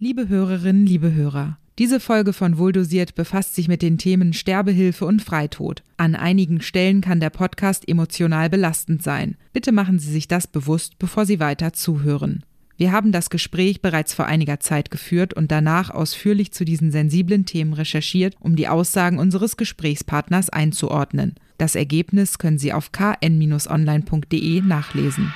[0.00, 5.22] Liebe Hörerinnen, liebe Hörer, diese Folge von Wohldosiert befasst sich mit den Themen Sterbehilfe und
[5.22, 5.82] Freitod.
[5.96, 9.36] An einigen Stellen kann der Podcast emotional belastend sein.
[9.52, 12.44] Bitte machen Sie sich das bewusst, bevor Sie weiter zuhören.
[12.76, 17.44] Wir haben das Gespräch bereits vor einiger Zeit geführt und danach ausführlich zu diesen sensiblen
[17.44, 21.34] Themen recherchiert, um die Aussagen unseres Gesprächspartners einzuordnen.
[21.56, 25.32] Das Ergebnis können Sie auf kn-online.de nachlesen.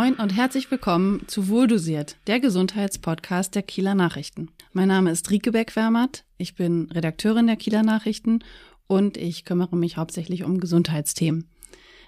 [0.00, 4.48] Moin und herzlich willkommen zu Wohldosiert, der Gesundheitspodcast der Kieler Nachrichten.
[4.72, 8.38] Mein Name ist Rike Beck-Wermert, ich bin Redakteurin der Kieler Nachrichten
[8.86, 11.50] und ich kümmere mich hauptsächlich um Gesundheitsthemen.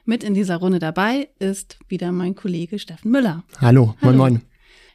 [0.07, 3.45] Mit in dieser Runde dabei ist wieder mein Kollege Steffen Müller.
[3.61, 4.43] Hallo, moin moin.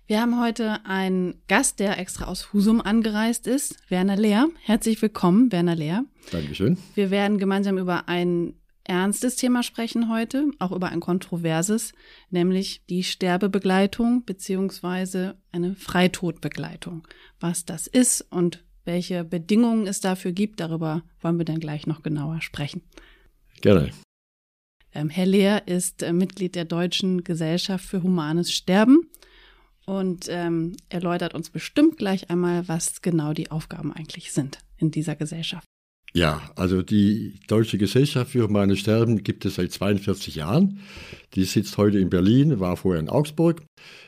[0.08, 4.48] Wir haben heute einen Gast, der extra aus Husum angereist ist, Werner Lehr.
[4.64, 6.04] Herzlich willkommen, Werner Lehr.
[6.32, 6.80] Dankeschön.
[6.96, 8.56] Wir werden gemeinsam über ein
[8.88, 11.94] ernstes Thema sprechen heute, auch über ein kontroverses,
[12.30, 17.08] nämlich die Sterbebegleitung beziehungsweise eine Freitodbegleitung.
[17.40, 22.04] Was das ist und welche Bedingungen es dafür gibt, darüber wollen wir dann gleich noch
[22.04, 22.82] genauer sprechen.
[23.62, 23.92] Gerne.
[24.94, 29.10] Ähm, Herr Lehr ist äh, Mitglied der Deutschen Gesellschaft für Humanes Sterben
[29.86, 35.16] und ähm, erläutert uns bestimmt gleich einmal, was genau die Aufgaben eigentlich sind in dieser
[35.16, 35.68] Gesellschaft.
[36.18, 40.80] Ja, also die Deutsche Gesellschaft für Humane Sterben gibt es seit 42 Jahren.
[41.36, 43.62] Die sitzt heute in Berlin, war vorher in Augsburg.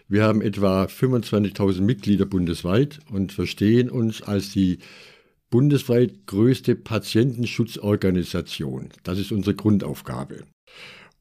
[0.08, 4.80] Wir haben etwa 25.000 Mitglieder bundesweit und verstehen uns als die
[5.52, 8.90] bundesweit größte Patientenschutzorganisation.
[9.04, 10.46] Das ist unsere Grundaufgabe.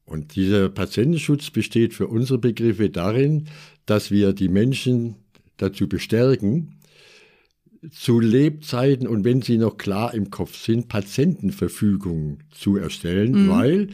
[0.05, 3.47] Und dieser Patientenschutz besteht für unsere Begriffe darin,
[3.85, 5.17] dass wir die Menschen
[5.57, 6.78] dazu bestärken,
[7.91, 13.49] zu Lebzeiten und wenn sie noch klar im Kopf sind, Patientenverfügungen zu erstellen, mhm.
[13.49, 13.87] weil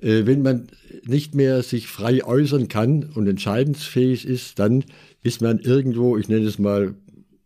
[0.00, 0.68] äh, wenn man
[1.06, 4.84] nicht mehr sich frei äußern kann und entscheidensfähig ist, dann
[5.22, 6.94] ist man irgendwo, ich nenne es mal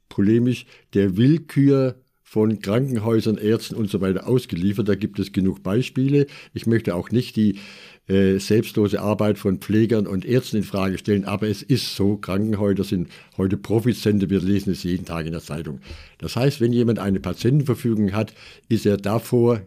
[0.08, 1.96] polemisch, der Willkür
[2.30, 4.88] von Krankenhäusern, Ärzten und so weiter ausgeliefert.
[4.88, 6.26] Da gibt es genug Beispiele.
[6.54, 7.58] Ich möchte auch nicht die
[8.06, 11.24] äh, selbstlose Arbeit von Pflegern und Ärzten in Frage stellen.
[11.24, 15.40] Aber es ist so, Krankenhäuser sind heute Profizente, wir lesen es jeden Tag in der
[15.40, 15.80] Zeitung.
[16.18, 18.32] Das heißt, wenn jemand eine Patientenverfügung hat,
[18.68, 19.62] ist er davor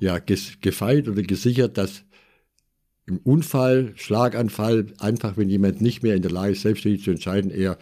[0.00, 2.04] ja gefeit oder gesichert, dass
[3.04, 7.50] im Unfall, Schlaganfall, einfach wenn jemand nicht mehr in der Lage ist, selbstständig zu entscheiden,
[7.50, 7.76] er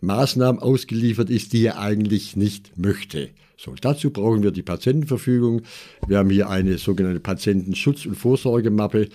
[0.00, 3.30] Maßnahmen ausgeliefert ist, die er eigentlich nicht möchte.
[3.56, 5.62] So, dazu brauchen wir die Patientenverfügung.
[6.06, 9.08] Wir haben hier eine sogenannte Patientenschutz- und Vorsorgemappe,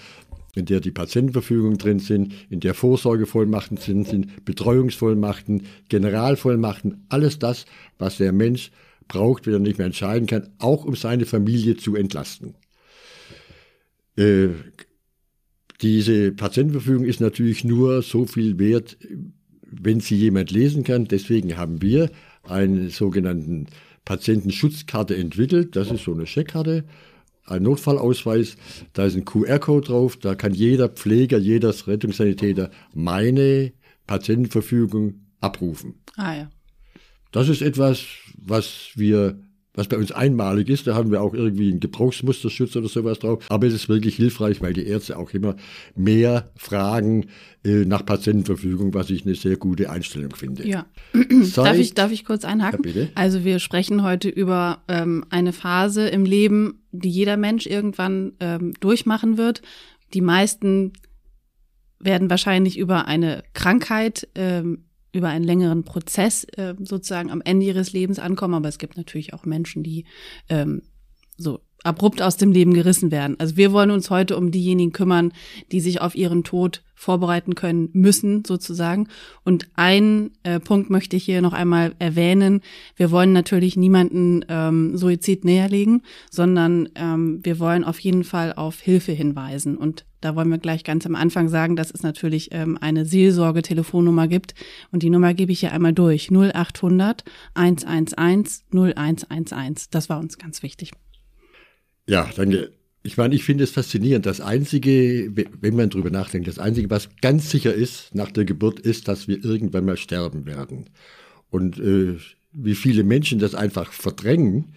[0.55, 7.65] in der die Patientenverfügungen drin sind, in der Vorsorgevollmachten drin sind, Betreuungsvollmachten, Generalvollmachten, alles das,
[7.99, 8.71] was der Mensch
[9.07, 12.55] braucht, wenn er nicht mehr entscheiden kann, auch um seine Familie zu entlasten.
[14.17, 14.49] Äh,
[15.81, 18.97] diese Patientenverfügung ist natürlich nur so viel wert,
[19.71, 21.05] wenn sie jemand lesen kann.
[21.05, 22.09] Deswegen haben wir
[22.43, 23.67] einen sogenannten
[24.05, 25.75] Patientenschutzkarte entwickelt.
[25.75, 26.85] Das ist so eine Checkkarte,
[27.45, 28.57] ein Notfallausweis.
[28.93, 30.17] Da ist ein QR-Code drauf.
[30.17, 33.73] Da kann jeder Pfleger, jeder Rettungssanitäter meine
[34.07, 35.95] Patientenverfügung abrufen.
[36.17, 36.49] Ah ja.
[37.31, 38.03] Das ist etwas,
[38.37, 39.39] was wir
[39.73, 40.87] was bei uns einmalig ist.
[40.87, 43.45] Da haben wir auch irgendwie einen Gebrauchsmusterschutz oder sowas drauf.
[43.49, 45.55] Aber es ist wirklich hilfreich, weil die Ärzte auch immer
[45.95, 47.27] mehr fragen
[47.63, 50.67] äh, nach Patientenverfügung, was ich eine sehr gute Einstellung finde.
[50.67, 50.85] Ja.
[51.55, 52.83] darf, ich, darf ich kurz einhaken?
[52.83, 53.09] Ja, bitte.
[53.15, 58.73] Also wir sprechen heute über ähm, eine Phase im Leben, die jeder Mensch irgendwann ähm,
[58.79, 59.61] durchmachen wird.
[60.13, 60.91] Die meisten
[61.99, 67.93] werden wahrscheinlich über eine Krankheit ähm, über einen längeren Prozess äh, sozusagen am Ende ihres
[67.93, 70.05] Lebens ankommen, aber es gibt natürlich auch Menschen, die
[70.49, 70.83] ähm,
[71.37, 73.35] so abrupt aus dem Leben gerissen werden.
[73.39, 75.33] Also wir wollen uns heute um diejenigen kümmern,
[75.71, 79.07] die sich auf ihren Tod vorbereiten können müssen, sozusagen.
[79.43, 82.61] Und ein äh, Punkt möchte ich hier noch einmal erwähnen.
[82.95, 88.79] Wir wollen natürlich niemanden ähm, Suizid näherlegen, sondern ähm, wir wollen auf jeden Fall auf
[88.79, 89.77] Hilfe hinweisen.
[89.77, 94.27] Und da wollen wir gleich ganz am Anfang sagen, dass es natürlich ähm, eine Seelsorge-Telefonnummer
[94.27, 94.53] gibt.
[94.91, 96.29] Und die Nummer gebe ich hier einmal durch.
[96.31, 97.23] 0800
[97.55, 99.87] 111 0111.
[99.89, 100.91] Das war uns ganz wichtig.
[102.07, 102.71] Ja, danke.
[103.03, 104.27] Ich meine, ich finde es faszinierend.
[104.27, 108.79] Das Einzige, wenn man drüber nachdenkt, das Einzige, was ganz sicher ist nach der Geburt,
[108.79, 110.89] ist, dass wir irgendwann mal sterben werden.
[111.49, 112.17] Und äh,
[112.51, 114.75] wie viele Menschen das einfach verdrängen,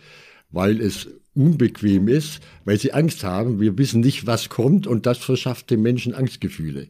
[0.50, 3.60] weil es unbequem ist, weil sie Angst haben.
[3.60, 6.88] Wir wissen nicht, was kommt und das verschafft den Menschen Angstgefühle.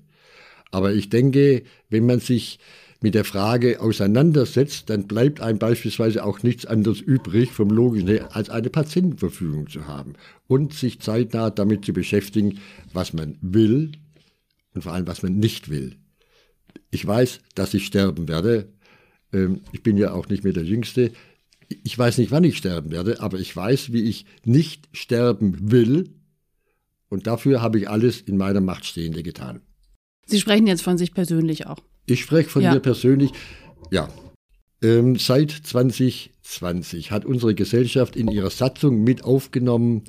[0.71, 2.59] Aber ich denke, wenn man sich
[3.01, 8.35] mit der Frage auseinandersetzt, dann bleibt einem beispielsweise auch nichts anderes übrig, vom Logischen her,
[8.35, 10.15] als eine Patientenverfügung zu haben
[10.47, 12.61] und sich zeitnah damit zu beschäftigen,
[12.93, 13.93] was man will
[14.75, 15.97] und vor allem, was man nicht will.
[16.91, 18.69] Ich weiß, dass ich sterben werde.
[19.33, 21.13] Ähm, ich bin ja auch nicht mehr der Jüngste.
[21.83, 26.11] Ich weiß nicht, wann ich sterben werde, aber ich weiß, wie ich nicht sterben will.
[27.09, 29.61] Und dafür habe ich alles in meiner Macht Stehende getan.
[30.27, 31.79] Sie sprechen jetzt von sich persönlich auch.
[32.07, 32.75] Ich spreche von ja.
[32.75, 33.31] mir persönlich.
[33.91, 34.09] Ja.
[34.83, 40.05] Ähm, seit 2020 hat unsere Gesellschaft in ihrer Satzung mit aufgenommen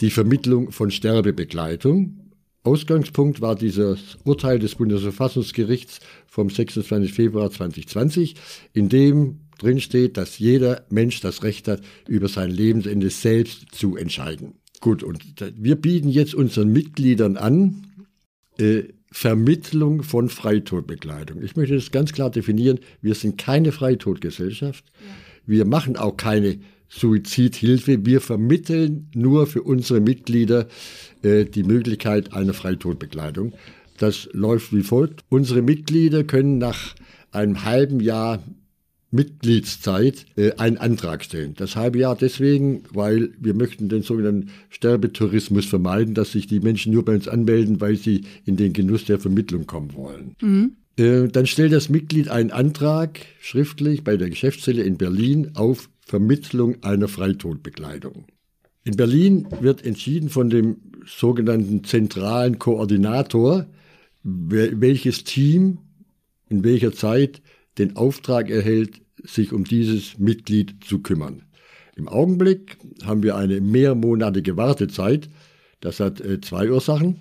[0.00, 2.32] die Vermittlung von Sterbebegleitung.
[2.62, 7.12] Ausgangspunkt war dieses Urteil des Bundesverfassungsgerichts vom 26.
[7.12, 8.34] Februar 2020,
[8.74, 13.96] in dem drin steht, dass jeder Mensch das Recht hat, über sein Lebensende selbst zu
[13.96, 14.54] entscheiden.
[14.80, 15.22] Gut, und
[15.56, 17.86] wir bieten jetzt unseren Mitgliedern an,
[18.58, 21.42] äh, Vermittlung von Freitodbegleitung.
[21.42, 22.78] Ich möchte das ganz klar definieren.
[23.00, 24.84] Wir sind keine Freitodgesellschaft.
[24.86, 25.06] Ja.
[25.46, 26.58] Wir machen auch keine
[26.88, 28.04] Suizidhilfe.
[28.04, 30.68] Wir vermitteln nur für unsere Mitglieder
[31.22, 33.54] äh, die Möglichkeit einer Freitodbegleitung.
[33.96, 35.24] Das läuft wie folgt.
[35.28, 36.94] Unsere Mitglieder können nach
[37.32, 38.42] einem halben Jahr
[39.10, 41.54] Mitgliedszeit äh, einen Antrag stellen.
[41.56, 46.92] Das halbe Jahr deswegen, weil wir möchten den sogenannten Sterbetourismus vermeiden, dass sich die Menschen
[46.92, 50.34] nur bei uns anmelden, weil sie in den Genuss der Vermittlung kommen wollen.
[50.42, 50.76] Mhm.
[50.98, 56.82] Äh, dann stellt das Mitglied einen Antrag schriftlich bei der Geschäftsstelle in Berlin auf Vermittlung
[56.82, 58.26] einer Freitodbegleitung.
[58.84, 63.66] In Berlin wird entschieden von dem sogenannten zentralen Koordinator,
[64.22, 65.78] welches Team
[66.48, 67.42] in welcher Zeit
[67.78, 71.42] den Auftrag erhält, sich um dieses Mitglied zu kümmern.
[71.96, 75.28] Im Augenblick haben wir eine mehrmonatige Wartezeit.
[75.80, 77.20] Das hat äh, zwei Ursachen,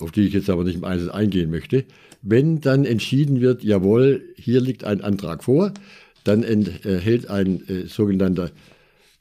[0.00, 1.84] auf die ich jetzt aber nicht im Einzelnen eingehen möchte.
[2.22, 5.72] Wenn dann entschieden wird, jawohl, hier liegt ein Antrag vor,
[6.24, 8.50] dann erhält ein äh, sogenannter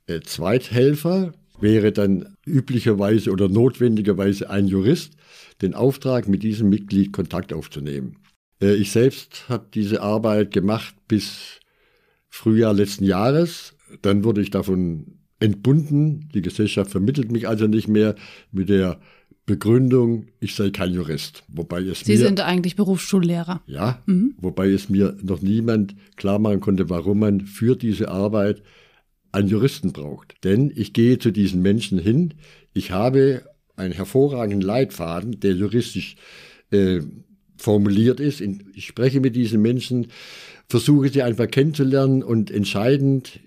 [0.07, 5.13] äh, Zweithelfer, wäre dann üblicherweise oder notwendigerweise ein Jurist,
[5.61, 8.17] den Auftrag, mit diesem Mitglied Kontakt aufzunehmen.
[8.61, 11.59] Äh, ich selbst habe diese Arbeit gemacht bis
[12.27, 13.75] Frühjahr letzten Jahres.
[14.01, 16.29] Dann wurde ich davon entbunden.
[16.33, 18.15] Die Gesellschaft vermittelt mich also nicht mehr
[18.51, 18.99] mit der
[19.49, 21.43] Begründung, ich sei kein Jurist.
[21.47, 23.63] Wobei es Sie mir, sind eigentlich Berufsschullehrer.
[23.65, 24.35] Ja, mhm.
[24.37, 28.61] wobei es mir noch niemand klar machen konnte, warum man für diese Arbeit
[29.31, 30.35] einen Juristen braucht.
[30.43, 32.35] Denn ich gehe zu diesen Menschen hin,
[32.73, 33.41] ich habe
[33.75, 36.15] einen hervorragenden Leitfaden, der juristisch
[36.69, 37.01] äh,
[37.59, 38.41] formuliert ist.
[38.73, 40.07] Ich spreche mit diesen Menschen,
[40.67, 43.39] versuche sie einfach kennenzulernen und entscheidend,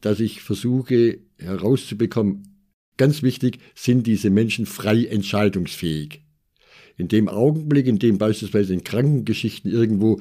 [0.00, 2.42] dass ich versuche herauszubekommen,
[2.96, 6.22] ganz wichtig, sind diese Menschen frei entscheidungsfähig.
[6.96, 10.20] In dem Augenblick, in dem beispielsweise in Krankengeschichten irgendwo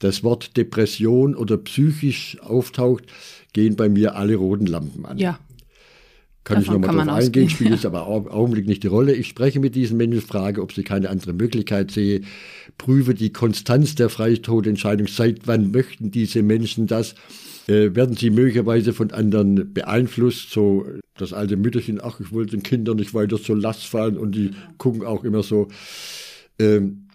[0.00, 3.04] das Wort Depression oder psychisch auftaucht,
[3.52, 5.18] gehen bei mir alle roten Lampen an.
[5.18, 5.40] Ja.
[6.44, 9.12] Kann Davon ich nochmal drauf eingehen, spielt es aber im Augenblick nicht die Rolle.
[9.12, 12.26] Ich spreche mit diesen Menschen, frage, ob sie keine andere Möglichkeit sehen,
[12.78, 15.06] prüfe die Konstanz der Freitodentscheidung.
[15.06, 17.14] Seit wann möchten diese Menschen das?
[17.66, 20.50] Äh, werden sie möglicherweise von anderen beeinflusst?
[20.50, 20.86] So
[21.18, 24.52] das alte Mütterchen, ach, ich wollte den Kindern nicht weiter zur Last fallen und die
[24.78, 25.68] gucken auch immer so.
[26.58, 27.08] Ähm,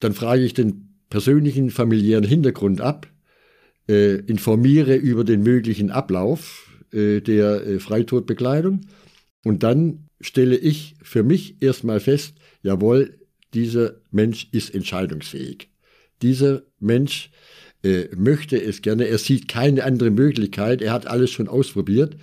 [0.00, 3.06] dann frage ich den persönlichen familiären Hintergrund ab,
[3.88, 8.80] äh, informiere über den möglichen Ablauf äh, der äh, Freitodbekleidung.
[9.44, 13.18] Und dann stelle ich für mich erstmal fest, jawohl,
[13.54, 15.68] dieser Mensch ist entscheidungsfähig.
[16.22, 17.30] Dieser Mensch
[17.82, 22.16] äh, möchte es gerne, er sieht keine andere Möglichkeit, er hat alles schon ausprobiert.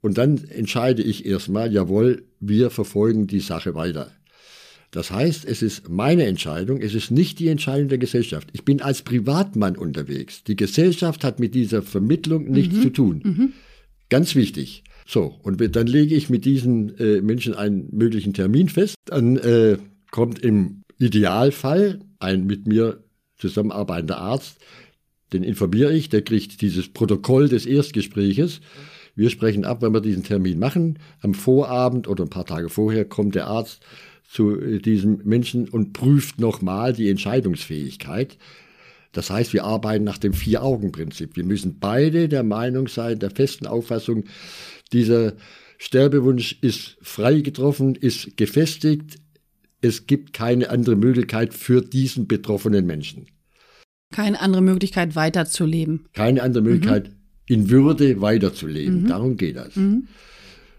[0.00, 4.10] Und dann entscheide ich erstmal, jawohl, wir verfolgen die Sache weiter.
[4.90, 8.48] Das heißt, es ist meine Entscheidung, es ist nicht die Entscheidung der Gesellschaft.
[8.52, 10.42] Ich bin als Privatmann unterwegs.
[10.42, 12.82] Die Gesellschaft hat mit dieser Vermittlung nichts mhm.
[12.82, 13.20] zu tun.
[13.22, 13.52] Mhm.
[14.10, 14.84] Ganz wichtig.
[15.06, 18.94] So, und dann lege ich mit diesen äh, Menschen einen möglichen Termin fest.
[19.06, 19.78] Dann äh,
[20.10, 23.02] kommt im Idealfall ein mit mir
[23.38, 24.58] zusammenarbeitender Arzt,
[25.32, 28.60] den informiere ich, der kriegt dieses Protokoll des Erstgespräches.
[29.14, 30.98] Wir sprechen ab, wenn wir diesen Termin machen.
[31.20, 33.80] Am Vorabend oder ein paar Tage vorher kommt der Arzt
[34.28, 38.38] zu äh, diesem Menschen und prüft nochmal die Entscheidungsfähigkeit.
[39.12, 41.36] Das heißt, wir arbeiten nach dem Vier-Augen-Prinzip.
[41.36, 44.24] Wir müssen beide der Meinung sein, der festen Auffassung,
[44.92, 45.34] dieser
[45.78, 49.16] Sterbewunsch ist frei getroffen, ist gefestigt.
[49.80, 53.26] Es gibt keine andere Möglichkeit für diesen betroffenen Menschen.
[54.12, 56.06] Keine andere Möglichkeit weiterzuleben.
[56.12, 57.14] Keine andere Möglichkeit mhm.
[57.46, 59.04] in Würde weiterzuleben.
[59.04, 59.06] Mhm.
[59.08, 59.76] Darum geht das.
[59.76, 60.08] Mhm.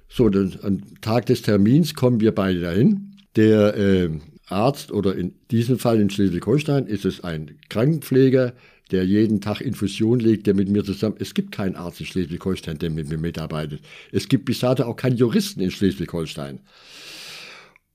[0.08, 3.16] So, dann, am Tag des Termins kommen wir beide dahin.
[3.38, 4.10] Der äh,
[4.52, 8.54] Arzt oder in diesem Fall in Schleswig-Holstein ist es ein Krankenpfleger,
[8.92, 11.16] der jeden Tag Infusion legt, der mit mir zusammen.
[11.20, 13.82] Es gibt keinen Arzt in Schleswig-Holstein, der mit mir mitarbeitet.
[14.12, 16.60] Es gibt bis dato auch keinen Juristen in Schleswig-Holstein.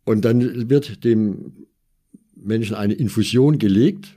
[0.05, 1.67] Und dann wird dem
[2.35, 4.17] Menschen eine Infusion gelegt.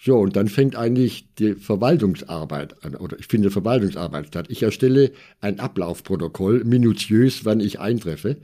[0.00, 4.46] So, und dann fängt eigentlich die Verwaltungsarbeit an, oder ich finde Verwaltungsarbeit statt.
[4.48, 8.36] Ich erstelle ein Ablaufprotokoll, minutiös, wann ich eintreffe.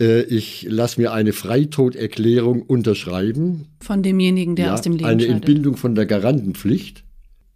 [0.00, 3.66] Äh, ich lasse mir eine Freitoderklärung unterschreiben.
[3.80, 7.04] Von demjenigen, der ja, aus dem Leben Eine Entbindung von der Garantenpflicht.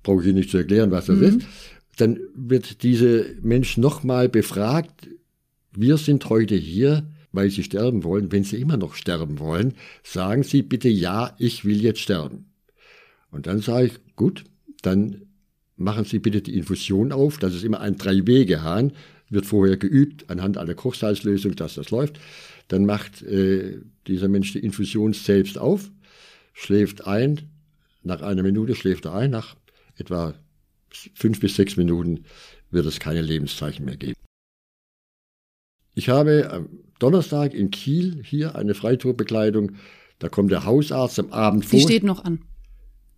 [0.02, 1.24] Brauche ich nicht zu erklären, was das mhm.
[1.24, 1.40] ist.
[1.96, 5.08] Dann wird diese Mensch nochmal befragt.
[5.76, 8.32] Wir sind heute hier, weil sie sterben wollen.
[8.32, 12.46] Wenn sie immer noch sterben wollen, sagen sie bitte ja, ich will jetzt sterben.
[13.30, 14.44] Und dann sage ich, gut,
[14.82, 15.22] dann
[15.76, 17.38] machen Sie bitte die Infusion auf.
[17.38, 18.92] Das ist immer ein Drei-Wege-Hahn
[19.32, 22.20] wird vorher geübt anhand einer Kochsalzlösung, dass das läuft.
[22.68, 25.90] Dann macht äh, dieser Mensch die Infusion selbst auf,
[26.52, 27.50] schläft ein.
[28.02, 29.30] Nach einer Minute schläft er ein.
[29.30, 29.56] Nach
[29.96, 30.34] etwa
[31.14, 32.24] fünf bis sechs Minuten
[32.70, 34.14] wird es keine Lebenszeichen mehr geben.
[35.94, 39.72] Ich habe am Donnerstag in Kiel hier eine Freitourbekleidung.
[40.18, 41.78] Da kommt der Hausarzt am Abend vor.
[41.78, 42.40] Die steht noch an.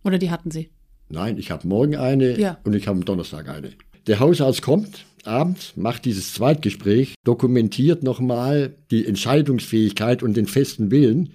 [0.03, 0.69] Oder die hatten Sie?
[1.07, 2.59] Nein, ich habe morgen eine ja.
[2.63, 3.71] und ich habe am Donnerstag eine.
[4.07, 11.31] Der Hausarzt kommt, abends, macht dieses Zweitgespräch, dokumentiert nochmal die Entscheidungsfähigkeit und den festen Willen.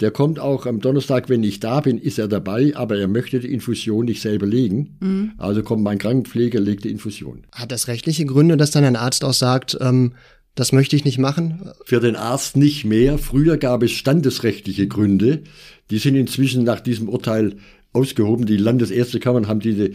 [0.00, 3.40] Der kommt auch am Donnerstag, wenn ich da bin, ist er dabei, aber er möchte
[3.40, 4.96] die Infusion nicht selber legen.
[5.00, 5.32] Mhm.
[5.38, 7.44] Also kommt mein Krankenpfleger, legt die Infusion.
[7.52, 10.12] Hat das rechtliche Gründe, dass dann ein Arzt auch sagt, ähm,
[10.54, 11.70] das möchte ich nicht machen?
[11.84, 13.18] Für den Arzt nicht mehr.
[13.18, 15.42] Früher gab es standesrechtliche Gründe.
[15.90, 17.56] Die sind inzwischen nach diesem Urteil
[17.92, 18.46] ausgehoben.
[18.46, 19.90] Die Landesärztekammern haben diese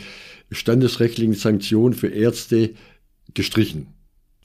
[0.51, 2.71] standesrechtlichen Sanktionen für Ärzte
[3.33, 3.87] gestrichen.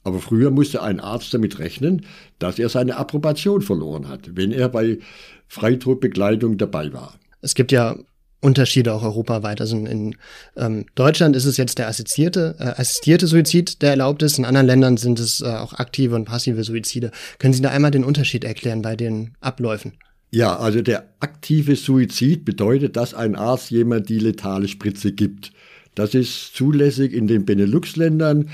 [0.03, 2.05] Aber früher musste ein Arzt damit rechnen,
[2.39, 4.99] dass er seine Approbation verloren hat, wenn er bei
[5.47, 7.19] Freitodbegleitung dabei war.
[7.41, 7.97] Es gibt ja
[8.39, 9.61] Unterschiede auch europaweit.
[9.61, 10.15] Also in
[10.55, 14.37] ähm, Deutschland ist es jetzt der assistierte, äh, assistierte Suizid, der erlaubt ist.
[14.37, 17.11] In anderen Ländern sind es äh, auch aktive und passive Suizide.
[17.39, 19.93] Können Sie da einmal den Unterschied erklären bei den Abläufen?
[20.29, 25.51] Ja, also der aktive Suizid bedeutet, dass ein Arzt jemand die letale Spritze gibt.
[25.97, 28.49] Das ist zulässig in den Benelux-Ländern.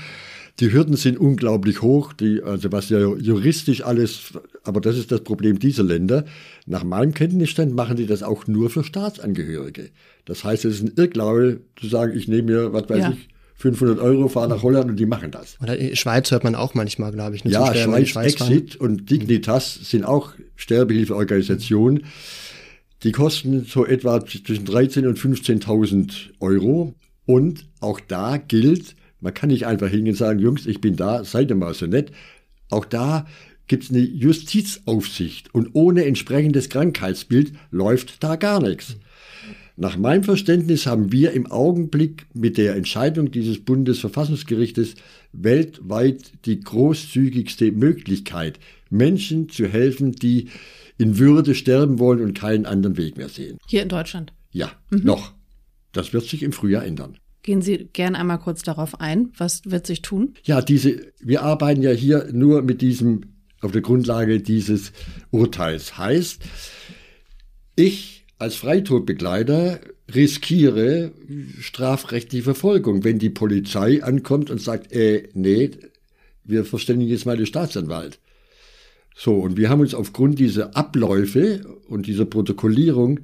[0.60, 4.32] Die Hürden sind unglaublich hoch, die, also was ja juristisch alles,
[4.62, 6.24] aber das ist das Problem dieser Länder.
[6.64, 9.90] Nach meinem Kenntnisstand machen die das auch nur für Staatsangehörige.
[10.24, 13.10] Das heißt, es ist ein Irrglaube zu sagen, ich nehme mir, was weiß ja.
[13.10, 15.58] ich, 500 Euro, fahre nach Holland und die machen das.
[15.62, 17.44] Oder Schweiz hört man auch manchmal, glaube ich.
[17.44, 22.04] Ja, Schweiz, Schweiz Exit und Dignitas sind auch Sterbehilfeorganisationen.
[23.02, 26.94] Die kosten so etwa zwischen 13.000 und 15.000 Euro.
[27.26, 31.24] Und auch da gilt, man kann nicht einfach hingehen und sagen, Jungs, ich bin da,
[31.24, 32.12] seid ihr mal so nett.
[32.70, 33.26] Auch da
[33.66, 38.96] gibt es eine Justizaufsicht und ohne entsprechendes Krankheitsbild läuft da gar nichts.
[39.76, 44.94] Nach meinem Verständnis haben wir im Augenblick mit der Entscheidung dieses Bundesverfassungsgerichtes
[45.32, 50.48] weltweit die großzügigste Möglichkeit, Menschen zu helfen, die
[50.96, 53.58] in Würde sterben wollen und keinen anderen Weg mehr sehen.
[53.66, 54.32] Hier in Deutschland?
[54.52, 55.00] Ja, mhm.
[55.04, 55.32] noch.
[55.94, 57.16] Das wird sich im Frühjahr ändern.
[57.42, 59.30] Gehen Sie gern einmal kurz darauf ein.
[59.36, 60.34] Was wird sich tun?
[60.44, 63.22] Ja, diese, wir arbeiten ja hier nur mit diesem,
[63.60, 64.92] auf der Grundlage dieses
[65.30, 65.98] Urteils.
[65.98, 66.42] Heißt,
[67.76, 69.80] ich als Freitodbegleiter
[70.12, 71.12] riskiere
[71.60, 75.70] strafrechtliche Verfolgung, wenn die Polizei ankommt und sagt, äh, nee,
[76.44, 78.20] wir verständigen jetzt mal den Staatsanwalt.
[79.16, 83.20] So, und wir haben uns aufgrund dieser Abläufe und dieser Protokollierung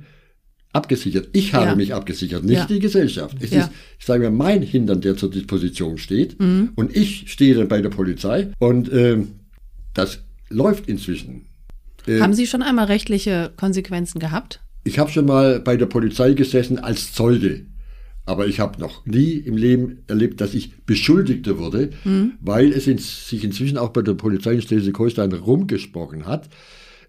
[0.72, 1.28] abgesichert.
[1.32, 1.74] Ich habe ja.
[1.74, 2.66] mich abgesichert, nicht ja.
[2.66, 3.36] die Gesellschaft.
[3.40, 3.62] Es ja.
[3.62, 6.40] ist, ich sage mal, mein Hintern, der zur Disposition steht.
[6.40, 6.70] Mhm.
[6.76, 8.52] Und ich stehe dann bei der Polizei.
[8.58, 9.18] Und äh,
[9.94, 11.46] das läuft inzwischen.
[12.06, 14.60] Äh, haben Sie schon einmal rechtliche Konsequenzen gehabt?
[14.84, 17.66] Ich habe schon mal bei der Polizei gesessen als Zeuge.
[18.26, 22.34] Aber ich habe noch nie im Leben erlebt, dass ich Beschuldigter wurde, mhm.
[22.40, 26.48] weil es in, sich inzwischen auch bei der Polizei in Schleswig-Holstein rumgesprochen hat,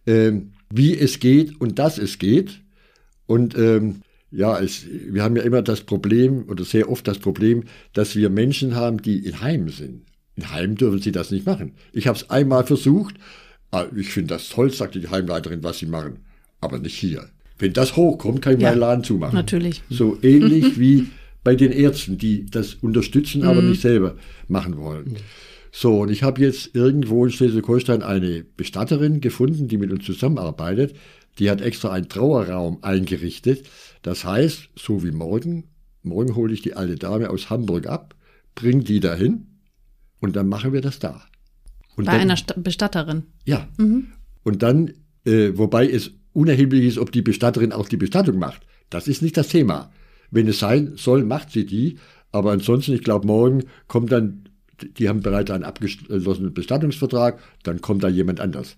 [0.06, 0.32] äh,
[0.74, 2.62] wie es geht und dass es geht.
[3.26, 4.02] Und ähm,
[4.32, 7.64] ja, es, wir haben ja immer das Problem oder sehr oft das Problem,
[7.94, 10.04] dass wir Menschen haben, die in Heimen sind.
[10.36, 11.74] In Heimen dürfen sie das nicht machen.
[11.92, 13.16] Ich habe es einmal versucht.
[13.72, 16.20] Ah, ich finde das toll, sagte die Heimleiterin, was sie machen.
[16.62, 17.28] Aber nicht hier.
[17.58, 19.36] Wenn das hochkommt, kann ich ja, meinen Laden zumachen.
[19.36, 19.84] Natürlich.
[19.90, 21.08] So ähnlich wie
[21.44, 23.70] bei den Ärzten, die das unterstützen, aber mhm.
[23.70, 24.16] nicht selber
[24.48, 25.18] machen wollen.
[25.72, 30.96] So, und ich habe jetzt irgendwo in Schleswig-Holstein eine Bestatterin gefunden, die mit uns zusammenarbeitet.
[31.40, 33.68] Die hat extra einen Trauerraum eingerichtet.
[34.02, 35.70] Das heißt, so wie morgen,
[36.04, 38.16] morgen hole ich die alte Dame aus Hamburg ab,
[38.56, 39.48] bringe die dahin
[40.20, 41.24] und dann machen wir das da.
[41.96, 43.24] Und Bei dann, einer St Bestatterin?
[43.46, 43.68] Ja.
[43.78, 44.08] Mhm.
[44.44, 48.62] Und dann Äh, wobei es unerheblich ist, ob die Bestatterin auch die Bestattung macht.
[48.90, 49.92] Das ist nicht das Thema.
[50.32, 52.00] Wenn es sein soll, macht sie die.
[52.32, 54.50] Aber ansonsten, ich glaube, morgen kommt dann,
[54.98, 58.78] die haben bereits einen abgeschlossenen Bestattungsvertrag, dann kommt da jemand anders.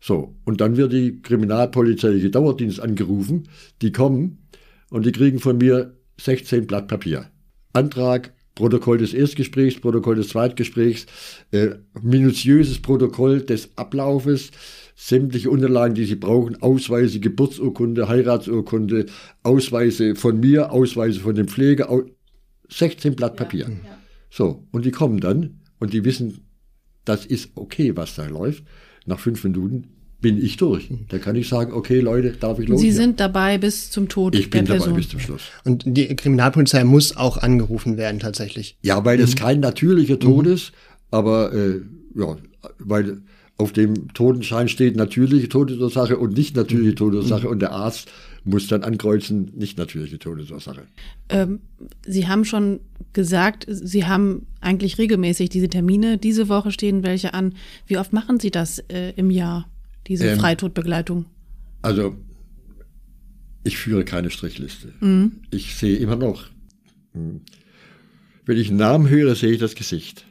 [0.00, 3.48] So, und dann wird die kriminalpolizeiliche Dauerdienst angerufen,
[3.82, 4.46] die kommen
[4.90, 7.30] und die kriegen von mir 16 Blatt Papier.
[7.72, 11.06] Antrag, Protokoll des Erstgesprächs, Protokoll des Zweitgesprächs,
[11.50, 14.50] äh, minutiöses Protokoll des Ablaufes,
[14.96, 19.06] sämtliche Unterlagen, die Sie brauchen, Ausweise, Geburtsurkunde, Heiratsurkunde,
[19.42, 22.04] Ausweise von mir, Ausweise von dem Pfleger,
[22.70, 23.66] 16 Blatt Papier.
[23.66, 23.98] Ja, ja.
[24.30, 26.46] So, und die kommen dann und die wissen,
[27.04, 28.64] das ist okay, was da läuft.
[29.06, 29.84] Nach fünf Minuten
[30.20, 30.90] bin ich durch.
[31.08, 32.80] Da kann ich sagen, okay, Leute, darf ich los?
[32.80, 35.42] Sie sind dabei bis zum Tod ich bin dabei bis zum Schluss.
[35.64, 38.76] Und die Kriminalpolizei muss auch angerufen werden, tatsächlich.
[38.82, 39.38] Ja, weil es mhm.
[39.38, 40.52] kein natürlicher Tod mhm.
[40.52, 40.72] ist,
[41.10, 41.80] aber äh,
[42.14, 42.36] ja,
[42.78, 43.18] weil
[43.58, 46.96] auf dem Totenschein steht natürliche Todesursache und nicht natürliche mhm.
[46.96, 47.52] Todesursache mhm.
[47.52, 48.10] und der Arzt
[48.44, 50.82] muss dann ankreuzen, nicht natürliche Todesursache.
[51.28, 51.60] Ähm,
[52.06, 52.80] Sie haben schon
[53.12, 56.18] gesagt, Sie haben eigentlich regelmäßig diese Termine.
[56.18, 57.54] Diese Woche stehen welche an.
[57.86, 59.68] Wie oft machen Sie das äh, im Jahr,
[60.06, 61.24] diese ähm, Freitodbegleitung?
[61.82, 62.14] Also,
[63.64, 64.92] ich führe keine Strichliste.
[65.00, 65.40] Mhm.
[65.50, 66.44] Ich sehe immer noch,
[67.14, 67.40] hm,
[68.44, 70.24] wenn ich einen Namen höre, sehe ich das Gesicht.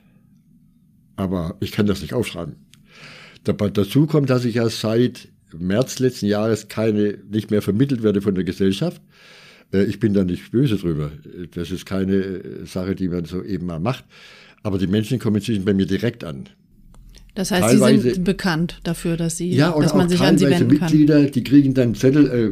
[1.18, 2.56] Aber ich kann das nicht aufschreiben.
[3.46, 8.22] Dabei dazu kommt, dass ich ja seit März letzten Jahres keine, nicht mehr vermittelt werde
[8.22, 9.02] von der Gesellschaft.
[9.74, 11.12] Äh, ich bin da nicht böse drüber.
[11.54, 14.06] Das ist keine äh, Sache, die man so eben mal macht.
[14.64, 16.50] Aber die Menschen kommen inzwischen bei mir direkt an.
[17.36, 20.46] Das heißt, teilweise, Sie sind bekannt dafür, dass Sie, ja, dass man sich an Sie
[20.46, 20.90] wenden kann.
[20.90, 22.52] Mitglieder, die kriegen dann Zettel, äh,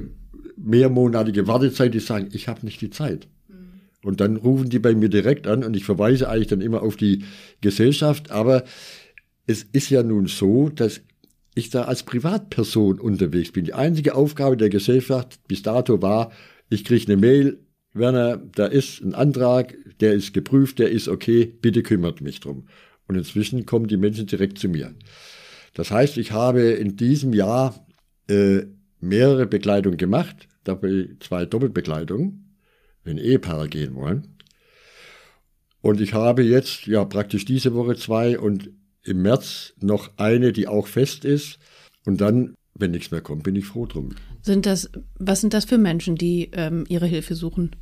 [0.58, 3.28] mehrmonatige Wartezeit, die sagen, ich habe nicht die Zeit.
[3.48, 3.56] Mhm.
[4.04, 6.98] Und dann rufen die bei mir direkt an und ich verweise eigentlich dann immer auf
[6.98, 7.24] die
[7.62, 8.30] Gesellschaft.
[8.30, 8.64] Aber
[9.48, 11.02] es ist ja nun so, dass
[11.56, 13.66] ich da als Privatperson unterwegs bin.
[13.66, 16.32] Die einzige Aufgabe der Gesellschaft bis dato war,
[16.70, 17.60] ich kriege eine Mail,
[17.94, 22.68] Werner, da ist ein Antrag, der ist geprüft, der ist okay, bitte kümmert mich drum.
[23.08, 24.96] Und inzwischen kommen die Menschen direkt zu mir.
[25.74, 27.86] Das heißt, ich habe in diesem Jahr
[28.28, 28.64] äh,
[29.00, 32.58] mehrere Begleitungen gemacht, dabei zwei Doppelbegleitungen,
[33.04, 34.38] wenn Ehepaare gehen wollen.
[35.82, 38.70] Und ich habe jetzt ja praktisch diese Woche zwei und
[39.04, 41.60] im März noch eine, die auch fest ist.
[42.06, 44.16] Und dann, wenn nichts mehr kommt, bin ich froh drum.
[44.42, 44.90] Sind das,
[45.20, 47.76] was sind das für Menschen, die ähm, ihre Hilfe suchen?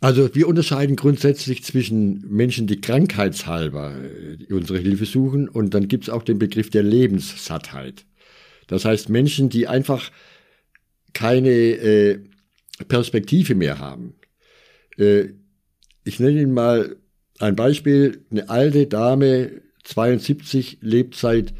[0.00, 6.04] Also wir unterscheiden grundsätzlich zwischen Menschen, die krankheitshalber äh, unsere Hilfe suchen und dann gibt
[6.04, 8.04] es auch den Begriff der Lebenssattheit.
[8.66, 10.10] Das heißt Menschen, die einfach
[11.12, 12.20] keine äh,
[12.88, 14.14] Perspektive mehr haben.
[14.98, 15.34] Äh,
[16.04, 16.96] ich nenne Ihnen mal
[17.42, 19.50] ein Beispiel, eine alte Dame,
[19.84, 21.52] 72, lebt seit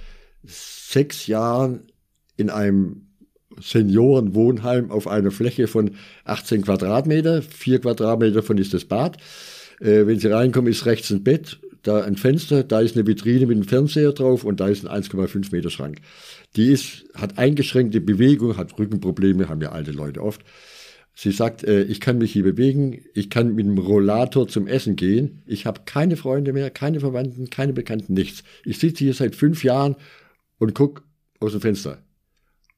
[0.44, 1.88] sechs Jahren
[2.36, 3.08] in einem
[3.60, 7.42] Seniorenwohnheim auf einer Fläche von 18 Quadratmeter.
[7.42, 9.18] Vier Quadratmeter davon ist das Bad.
[9.80, 13.46] Äh, wenn Sie reinkommen, ist rechts ein Bett, da ein Fenster, da ist eine Vitrine
[13.46, 15.98] mit einem Fernseher drauf und da ist ein 1,5 Meter Schrank.
[16.56, 20.42] Die ist, hat eingeschränkte Bewegung, hat Rückenprobleme, haben ja alte Leute oft.
[21.14, 24.96] Sie sagt, äh, ich kann mich hier bewegen, ich kann mit dem Rollator zum Essen
[24.96, 28.42] gehen, ich habe keine Freunde mehr, keine Verwandten, keine Bekannten, nichts.
[28.64, 29.96] Ich sitze hier seit fünf Jahren
[30.58, 31.02] und gucke
[31.38, 31.98] aus dem Fenster.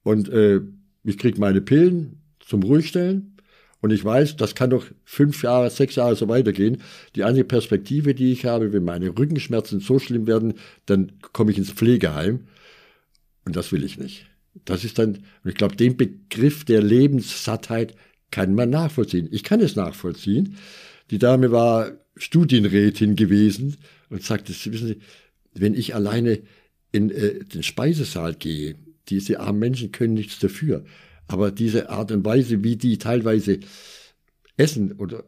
[0.03, 0.61] Und äh,
[1.05, 3.37] ich kriege meine Pillen zum Ruhigstellen
[3.81, 6.79] und ich weiß, das kann doch fünf Jahre, sechs Jahre so weitergehen.
[7.15, 10.55] Die einzige Perspektive, die ich habe, wenn meine Rückenschmerzen so schlimm werden,
[10.87, 12.41] dann komme ich ins Pflegeheim
[13.45, 14.27] und das will ich nicht.
[14.65, 17.95] Das ist dann, ich glaube, den Begriff der Lebenssattheit
[18.35, 19.29] kann man nachvollziehen.
[19.31, 20.57] Ich kann es nachvollziehen.
[21.13, 23.77] Die Dame war Studienrätin gewesen
[24.11, 24.99] und sagte, wissen Sie,
[25.55, 26.41] wenn ich alleine
[26.91, 28.75] in äh, den Speisesaal gehe,
[29.09, 30.85] diese armen Menschen können nichts dafür.
[31.29, 33.61] Aber diese Art und Weise, wie die teilweise
[34.57, 35.23] essen oder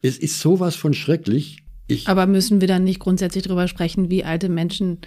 [0.00, 1.58] es ist sowas von schrecklich.
[1.86, 5.00] Ich Aber müssen wir dann nicht grundsätzlich darüber sprechen, wie alte Menschen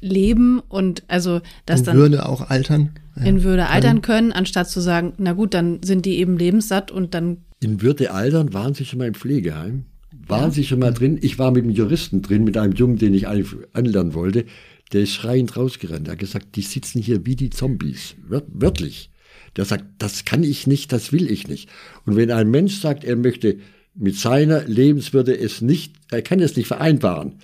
[0.00, 4.80] leben und also das dann würde auch altern ja, in Würde altern können, anstatt zu
[4.80, 8.84] sagen, na gut, dann sind die eben lebenssatt und dann in Würde altern waren sie
[8.84, 9.86] schon mal im Pflegeheim,
[10.26, 10.50] waren ja.
[10.50, 11.18] sie schon mal drin.
[11.22, 14.44] Ich war mit einem Juristen drin, mit einem Jungen, den ich anlernen wollte.
[14.92, 16.06] Der ist schreiend rausgerannt.
[16.06, 19.10] Er hat gesagt, die sitzen hier wie die Zombies, wörtlich.
[19.56, 21.68] Der sagt, das kann ich nicht, das will ich nicht.
[22.04, 23.58] Und wenn ein Mensch sagt, er möchte
[23.94, 27.36] mit seiner Lebenswürde es nicht, er kann es nicht vereinbaren,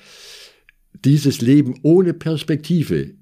[1.04, 3.14] dieses Leben ohne Perspektive,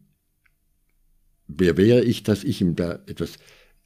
[1.48, 3.36] wer wäre ich, dass ich ihm da etwas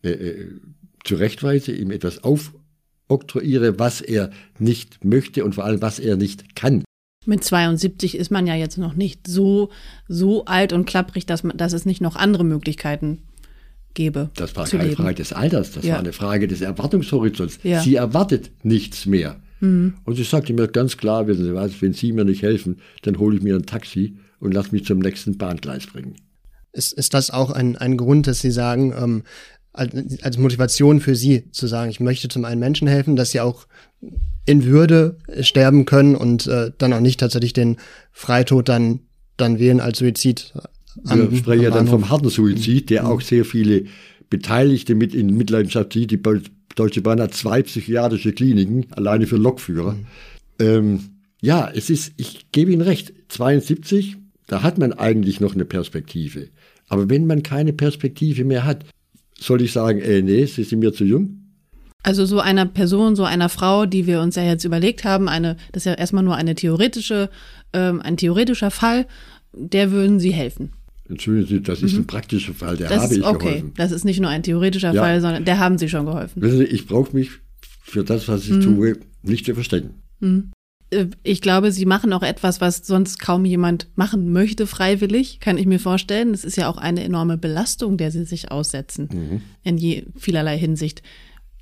[0.03, 0.61] äh, äh,
[1.05, 6.85] zurechtweise, ihm etwas aufoktroyiere, was er nicht möchte und vor allem, was er nicht kann.
[7.27, 9.71] Mit 72 ist man ja jetzt noch nicht so,
[10.09, 13.23] so alt und klapprig, dass, man, dass es nicht noch andere Möglichkeiten
[13.95, 14.31] gebe.
[14.35, 14.97] Das war keine leben.
[14.97, 15.95] Frage des Alters, das ja.
[15.95, 17.61] war eine Frage des Erwartungshorizonts.
[17.63, 17.81] Ja.
[17.81, 19.41] Sie erwartet nichts mehr.
[19.65, 19.95] Mhm.
[20.05, 23.19] Und sie sagte mir ganz klar, wissen Sie was, wenn Sie mir nicht helfen, dann
[23.19, 26.17] hole ich mir ein Taxi und lass mich zum nächsten Bahngleis bringen.
[26.73, 29.23] Ist, ist das auch ein, ein Grund, dass Sie sagen, ähm,
[29.73, 33.41] als, als Motivation für Sie zu sagen, ich möchte zum einen Menschen helfen, dass Sie
[33.41, 33.67] auch
[34.47, 37.79] in Würde sterben können und äh, dann auch nicht tatsächlich den
[38.13, 39.01] Freitod dann,
[39.37, 40.53] dann wählen als Suizid.
[41.07, 43.09] Am, Wir sprechen ja dann vom harten Suizid, der mhm.
[43.09, 43.85] auch sehr viele
[44.31, 46.11] Beteiligte mit in Mitleidenschaft zieht.
[46.11, 46.17] Die
[46.75, 49.93] Deutsche Bahn hat zwei psychiatrische Kliniken, alleine für Lokführer.
[49.93, 50.07] Mhm.
[50.59, 51.01] Ähm,
[51.41, 56.49] ja, es ist, ich gebe Ihnen recht, 72, da hat man eigentlich noch eine Perspektive.
[56.89, 58.85] Aber wenn man keine Perspektive mehr hat,
[59.39, 61.41] soll ich sagen, ey, nee, Sie sind mir zu jung?
[62.03, 65.57] Also so einer Person, so einer Frau, die wir uns ja jetzt überlegt haben, eine,
[65.73, 67.31] das ist ja erstmal nur eine theoretische,
[67.73, 69.07] ähm, ein theoretischer Fall,
[69.53, 70.73] der würden Sie helfen.
[71.09, 72.01] Entschuldigen Sie, das ist mhm.
[72.01, 73.39] ein praktischer Fall, der das habe ich okay.
[73.39, 73.73] geholfen.
[73.77, 75.03] Das ist nicht nur ein theoretischer ja.
[75.03, 76.41] Fall, sondern der haben Sie schon geholfen.
[76.41, 77.31] Wissen Sie, ich brauche mich
[77.83, 78.63] für das, was ich mhm.
[78.63, 80.03] tue, nicht zu verstecken.
[80.21, 80.53] Mhm.
[80.91, 85.59] Äh, ich glaube, Sie machen auch etwas, was sonst kaum jemand machen möchte, freiwillig, kann
[85.59, 86.33] ich mir vorstellen.
[86.33, 89.41] Das ist ja auch eine enorme Belastung, der Sie sich aussetzen, mhm.
[89.63, 91.03] in je, vielerlei Hinsicht.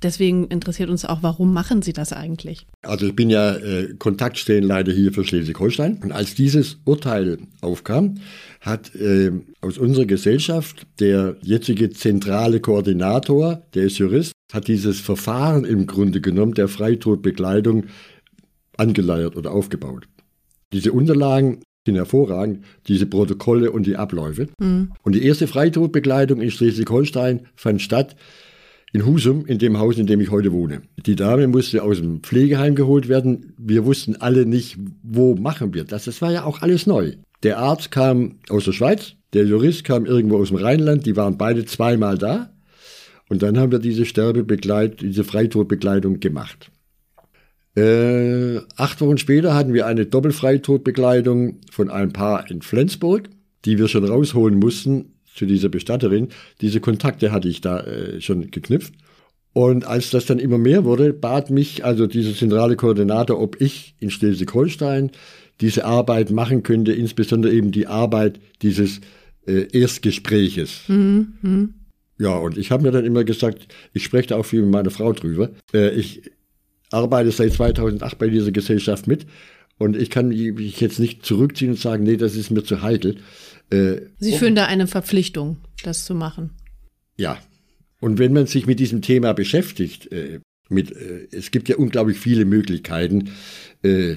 [0.03, 2.67] Deswegen interessiert uns auch, warum machen Sie das eigentlich?
[2.81, 5.99] Also ich bin ja äh, Kontaktstellenleiter hier für Schleswig-Holstein.
[6.03, 8.15] Und als dieses Urteil aufkam,
[8.59, 15.63] hat äh, aus unserer Gesellschaft der jetzige zentrale Koordinator, der ist Jurist, hat dieses Verfahren
[15.63, 17.85] im Grunde genommen der Freitodbegleitung
[18.77, 20.07] angeleiert oder aufgebaut.
[20.73, 24.47] Diese Unterlagen sind hervorragend, diese Protokolle und die Abläufe.
[24.59, 24.91] Mhm.
[25.03, 28.15] Und die erste Freitodbegleitung in Schleswig-Holstein fand statt
[28.93, 30.83] in Husum, in dem Haus, in dem ich heute wohne.
[31.05, 33.53] Die Dame musste aus dem Pflegeheim geholt werden.
[33.57, 36.05] Wir wussten alle nicht, wo machen wir das.
[36.05, 37.13] Das war ja auch alles neu.
[37.41, 41.07] Der Arzt kam aus der Schweiz, der Jurist kam irgendwo aus dem Rheinland.
[41.07, 42.51] Die waren beide zweimal da.
[43.29, 46.69] Und dann haben wir diese Sterbebegleitung, diese Freitodbegleitung gemacht.
[47.75, 53.29] Äh, acht Wochen später hatten wir eine Doppelfreitodbegleitung von einem Paar in Flensburg,
[53.65, 56.29] die wir schon rausholen mussten, zu dieser Bestatterin.
[56.61, 58.93] Diese Kontakte hatte ich da äh, schon geknüpft.
[59.53, 63.95] Und als das dann immer mehr wurde, bat mich also dieser zentrale Koordinator, ob ich
[63.99, 65.11] in Schleswig-Holstein
[65.61, 68.99] diese Arbeit machen könnte, insbesondere eben die Arbeit dieses
[69.45, 70.81] äh, Erstgespräches.
[70.87, 71.33] Mhm.
[71.41, 71.73] Mhm.
[72.17, 74.91] Ja, und ich habe mir dann immer gesagt, ich spreche da auch viel mit meiner
[74.91, 75.51] Frau drüber.
[75.71, 76.31] Äh, ich
[76.91, 79.25] arbeite seit 2008 bei dieser Gesellschaft mit
[79.77, 83.17] und ich kann mich jetzt nicht zurückziehen und sagen, nee, das ist mir zu heikel.
[83.69, 86.51] Äh, Sie fühlen da eine Verpflichtung, das zu machen.
[87.17, 87.37] Ja.
[87.99, 92.17] Und wenn man sich mit diesem Thema beschäftigt, äh, mit, äh, es gibt ja unglaublich
[92.17, 93.29] viele Möglichkeiten,
[93.81, 94.15] äh,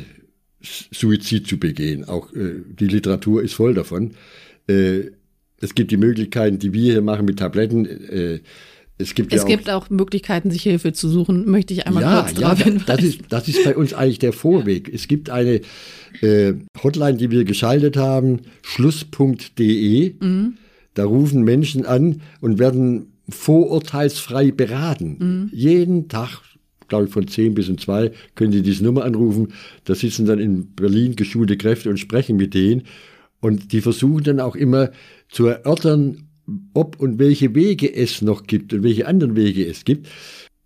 [0.60, 2.04] Suizid zu begehen.
[2.04, 4.12] Auch äh, die Literatur ist voll davon.
[4.68, 5.10] Äh,
[5.60, 8.42] es gibt die Möglichkeiten, die wir hier machen mit Tabletten.
[8.98, 12.02] Es gibt, es ja gibt auch, auch, Möglichkeiten, sich Hilfe zu suchen, möchte ich einmal
[12.02, 12.84] ja, kurz ja, hinweisen.
[12.86, 14.90] Das ist, das ist bei uns eigentlich der Vorweg.
[14.92, 15.60] Es gibt eine
[16.22, 20.14] äh, Hotline, die wir geschaltet haben, schluss.de.
[20.18, 20.54] Mhm.
[20.94, 25.16] Da rufen Menschen an und werden vorurteilsfrei beraten.
[25.18, 25.50] Mhm.
[25.52, 26.40] Jeden Tag,
[26.88, 29.52] glaube ich, von 10 bis um 2 können Sie diese Nummer anrufen.
[29.84, 32.84] Da sitzen dann in Berlin geschulte Kräfte und sprechen mit denen.
[33.40, 34.90] Und die versuchen dann auch immer
[35.28, 36.28] zu erörtern,
[36.74, 40.08] ob und welche Wege es noch gibt und welche anderen Wege es gibt.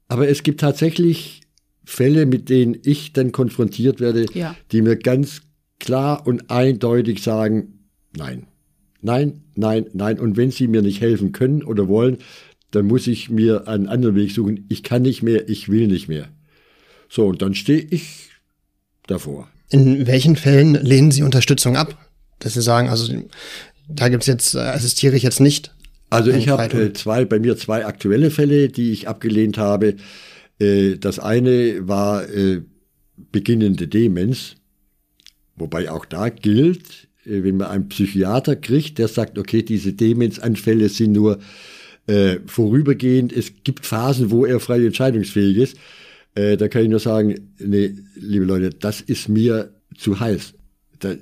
[0.09, 1.41] Aber es gibt tatsächlich
[1.85, 4.55] Fälle, mit denen ich dann konfrontiert werde, ja.
[4.73, 5.43] die mir ganz
[5.79, 7.81] klar und eindeutig sagen,
[8.17, 8.47] nein,
[9.01, 10.19] nein, nein, nein.
[10.19, 12.19] Und wenn sie mir nicht helfen können oder wollen,
[12.71, 14.67] dann muss ich mir einen anderen Weg suchen.
[14.69, 16.29] Ich kann nicht mehr, ich will nicht mehr.
[17.09, 18.29] So, und dann stehe ich
[19.07, 19.49] davor.
[19.69, 21.97] In welchen Fällen lehnen Sie Unterstützung ab?
[22.39, 23.13] Dass Sie sagen, also
[23.95, 25.75] da gibt's jetzt, äh, assistiere ich jetzt nicht.
[26.11, 29.95] Also ich habe äh, zwei, bei mir zwei aktuelle Fälle, die ich abgelehnt habe.
[30.59, 32.63] Äh, das eine war äh,
[33.31, 34.57] beginnende Demenz,
[35.57, 40.89] wobei auch da gilt, äh, wenn man einen Psychiater kriegt, der sagt, okay, diese Demenzanfälle
[40.89, 41.39] sind nur
[42.09, 45.77] äh, vorübergehend, es gibt Phasen, wo er frei entscheidungsfähig ist,
[46.33, 50.55] da kann ich nur sagen, nee, liebe Leute, das ist mir zu heiß.
[51.01, 51.15] Da,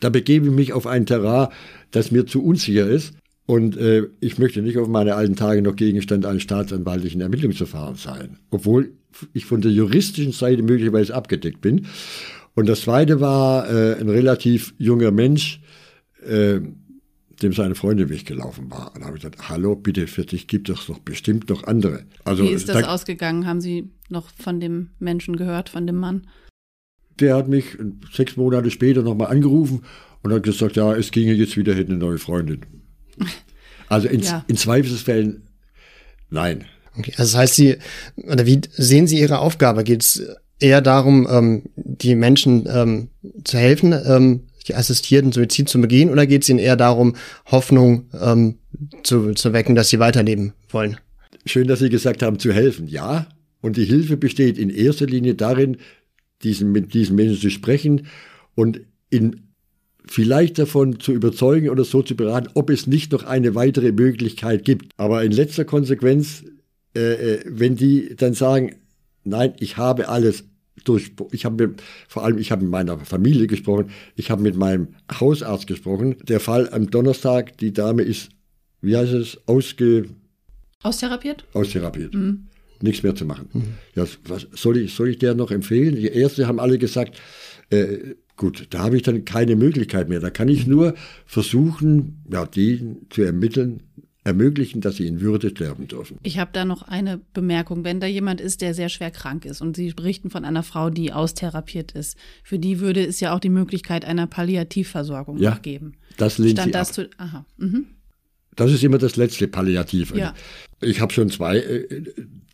[0.00, 1.48] da begebe ich mich auf ein Terrain,
[1.90, 3.14] das mir zu unsicher ist.
[3.46, 8.38] Und äh, ich möchte nicht auf meine alten Tage noch Gegenstand eines staatsanwaltlichen Ermittlungsverfahrens sein,
[8.50, 8.92] obwohl
[9.32, 11.86] ich von der juristischen Seite möglicherweise abgedeckt bin.
[12.54, 15.60] Und das Zweite war äh, ein relativ junger Mensch,
[16.26, 16.60] äh,
[17.42, 18.94] dem seine Freundin weggelaufen war.
[18.94, 22.04] Und da habe ich gesagt, hallo, bitte, für dich gibt es doch bestimmt noch andere.
[22.24, 23.46] Also, Wie ist das da, ausgegangen?
[23.46, 26.26] Haben Sie noch von dem Menschen gehört, von dem Mann?
[27.20, 27.64] Der hat mich
[28.12, 29.84] sechs Monate später nochmal angerufen
[30.22, 32.60] und hat gesagt, ja, es ginge jetzt wieder, hätte eine neue Freundin.
[33.88, 34.44] Also in, ja.
[34.48, 35.46] in Zweifelsfällen
[36.28, 36.64] nein.
[36.98, 37.76] Okay, also das heißt, Sie,
[38.16, 39.84] oder wie sehen Sie Ihre Aufgabe?
[39.84, 40.26] Geht es
[40.58, 43.10] eher darum, ähm, die Menschen ähm,
[43.44, 47.14] zu helfen, ähm, die assistierten Suizid zu begehen, oder geht es Ihnen eher darum,
[47.46, 48.58] Hoffnung ähm,
[49.04, 50.96] zu, zu wecken, dass sie weiterleben wollen?
[51.44, 52.88] Schön, dass Sie gesagt haben, zu helfen.
[52.88, 53.28] Ja,
[53.60, 55.78] und die Hilfe besteht in erster Linie darin,
[56.42, 58.06] diesen, mit diesen Menschen zu sprechen
[58.54, 59.42] und in
[60.06, 64.64] vielleicht davon zu überzeugen oder so zu beraten, ob es nicht noch eine weitere Möglichkeit
[64.64, 64.92] gibt.
[64.96, 66.44] Aber in letzter Konsequenz,
[66.94, 68.76] äh, äh wenn die dann sagen,
[69.24, 70.44] nein, ich habe alles
[70.84, 71.74] durch, ich habe
[72.08, 76.16] vor allem, ich habe mit meiner Familie gesprochen, ich habe mit meinem Hausarzt gesprochen.
[76.22, 78.30] Der Fall am Donnerstag, die Dame ist,
[78.80, 80.08] wie heißt es, ausge...
[80.82, 81.44] Austherapiert?
[81.54, 82.14] Austherapiert.
[82.14, 82.46] Mhm.
[82.82, 83.48] Nichts mehr zu machen.
[83.52, 83.64] Mhm.
[83.94, 85.96] Ja, was soll ich, soll ich der noch empfehlen?
[85.96, 87.20] Die Ärzte haben alle gesagt,
[87.70, 90.20] äh, Gut, da habe ich dann keine Möglichkeit mehr.
[90.20, 93.82] Da kann ich nur versuchen, ja, die zu ermitteln,
[94.24, 96.18] ermöglichen, dass sie in Würde sterben dürfen.
[96.22, 97.84] Ich habe da noch eine Bemerkung.
[97.84, 100.90] Wenn da jemand ist, der sehr schwer krank ist und Sie berichten von einer Frau,
[100.90, 105.62] die austherapiert ist, für die würde es ja auch die Möglichkeit einer Palliativversorgung ja, noch
[105.62, 105.94] geben.
[106.18, 106.94] Das lehnt Stand sie das ab.
[106.94, 107.46] Zu, aha.
[107.56, 107.86] Mhm.
[108.56, 110.14] Das ist immer das letzte Palliativ.
[110.14, 110.34] Ja.
[110.80, 112.02] Ich habe schon zwei äh,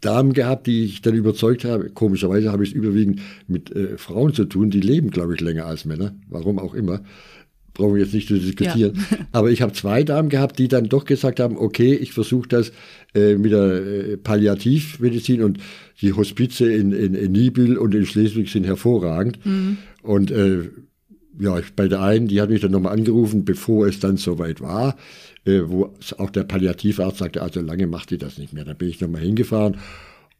[0.01, 1.91] Damen gehabt, die ich dann überzeugt habe.
[1.91, 5.67] Komischerweise habe ich es überwiegend mit äh, Frauen zu tun, die leben, glaube ich, länger
[5.67, 6.15] als Männer.
[6.29, 7.01] Warum auch immer.
[7.75, 8.99] Brauchen wir jetzt nicht zu diskutieren.
[9.11, 9.19] Ja.
[9.33, 12.73] Aber ich habe zwei Damen gehabt, die dann doch gesagt haben, okay, ich versuche das
[13.15, 15.59] äh, mit der äh, Palliativmedizin und
[16.01, 19.38] die Hospize in, in, in Nibel und in Schleswig sind hervorragend.
[19.47, 19.79] Mhm.
[20.03, 20.33] Und
[21.38, 24.97] ja, bei der einen, die hat mich dann nochmal angerufen, bevor es dann soweit war
[25.45, 28.64] äh, wo auch der Palliativarzt sagte, also lange macht die das nicht mehr.
[28.64, 29.79] Dann bin ich nochmal hingefahren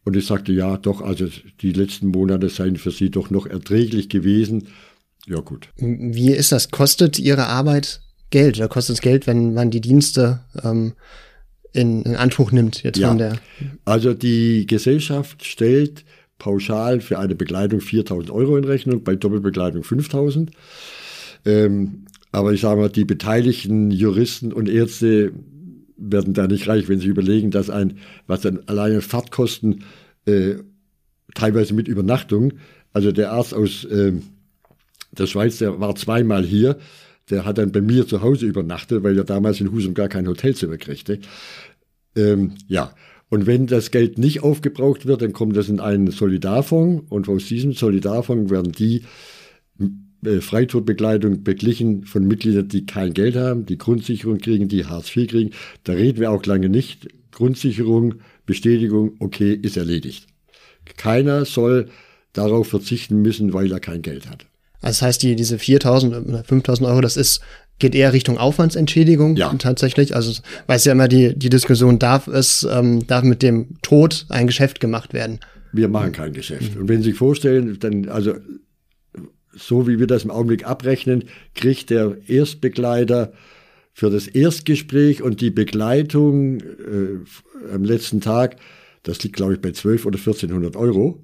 [0.03, 1.27] und ich sagte, ja, doch, also
[1.61, 4.67] die letzten Monate seien für sie doch noch erträglich gewesen.
[5.25, 5.69] Ja, gut.
[5.77, 6.69] Wie ist das?
[6.71, 8.57] Kostet Ihre Arbeit Geld?
[8.57, 10.93] Oder kostet es Geld, wenn man die Dienste ähm,
[11.71, 13.09] in, in Anspruch nimmt jetzt ja.
[13.09, 13.39] von der?
[13.85, 16.03] Also die Gesellschaft stellt
[16.43, 20.49] pauschal für eine Begleitung 4.000 Euro in Rechnung, bei Doppelbegleitung 5.000.
[21.45, 25.31] Ähm, aber ich sage mal, die beteiligten Juristen und Ärzte
[25.95, 29.85] werden da nicht reich, wenn sie überlegen, dass ein, was dann alleine Fahrtkosten,
[30.25, 30.55] äh,
[31.33, 32.55] teilweise mit Übernachtung,
[32.91, 34.11] also der Arzt aus äh,
[35.13, 36.77] der Schweiz, der war zweimal hier,
[37.29, 40.27] der hat dann bei mir zu Hause übernachtet, weil er damals in Husum gar kein
[40.27, 41.19] Hotelzimmer kriegte.
[42.17, 42.93] Ähm, ja,
[43.33, 47.47] und wenn das Geld nicht aufgebraucht wird, dann kommt das in einen Solidarfonds und aus
[47.47, 49.05] diesem Solidarfonds werden die
[50.21, 50.39] äh,
[51.41, 55.49] beglichen von Mitgliedern, die kein Geld haben, die Grundsicherung kriegen, die Hartz IV kriegen.
[55.83, 57.07] Da reden wir auch lange nicht.
[57.31, 60.27] Grundsicherung, Bestätigung, okay, ist erledigt.
[60.97, 61.89] Keiner soll
[62.33, 64.45] darauf verzichten müssen, weil er kein Geld hat.
[64.83, 67.41] Also das heißt, die, diese 4.000 oder 5.000 Euro, das ist,
[67.79, 69.53] geht eher Richtung Aufwandsentschädigung ja.
[69.55, 70.15] tatsächlich.
[70.15, 74.47] Also weiß ja immer die, die Diskussion, darf es, ähm, darf mit dem Tod ein
[74.47, 75.39] Geschäft gemacht werden?
[75.73, 76.75] Wir machen kein Geschäft.
[76.75, 76.81] Mhm.
[76.81, 78.35] Und wenn Sie sich vorstellen, dann, also
[79.55, 83.33] so wie wir das im Augenblick abrechnen, kriegt der Erstbegleiter
[83.93, 88.55] für das Erstgespräch und die Begleitung äh, am letzten Tag,
[89.03, 91.23] das liegt, glaube ich, bei 12 oder 1400 Euro.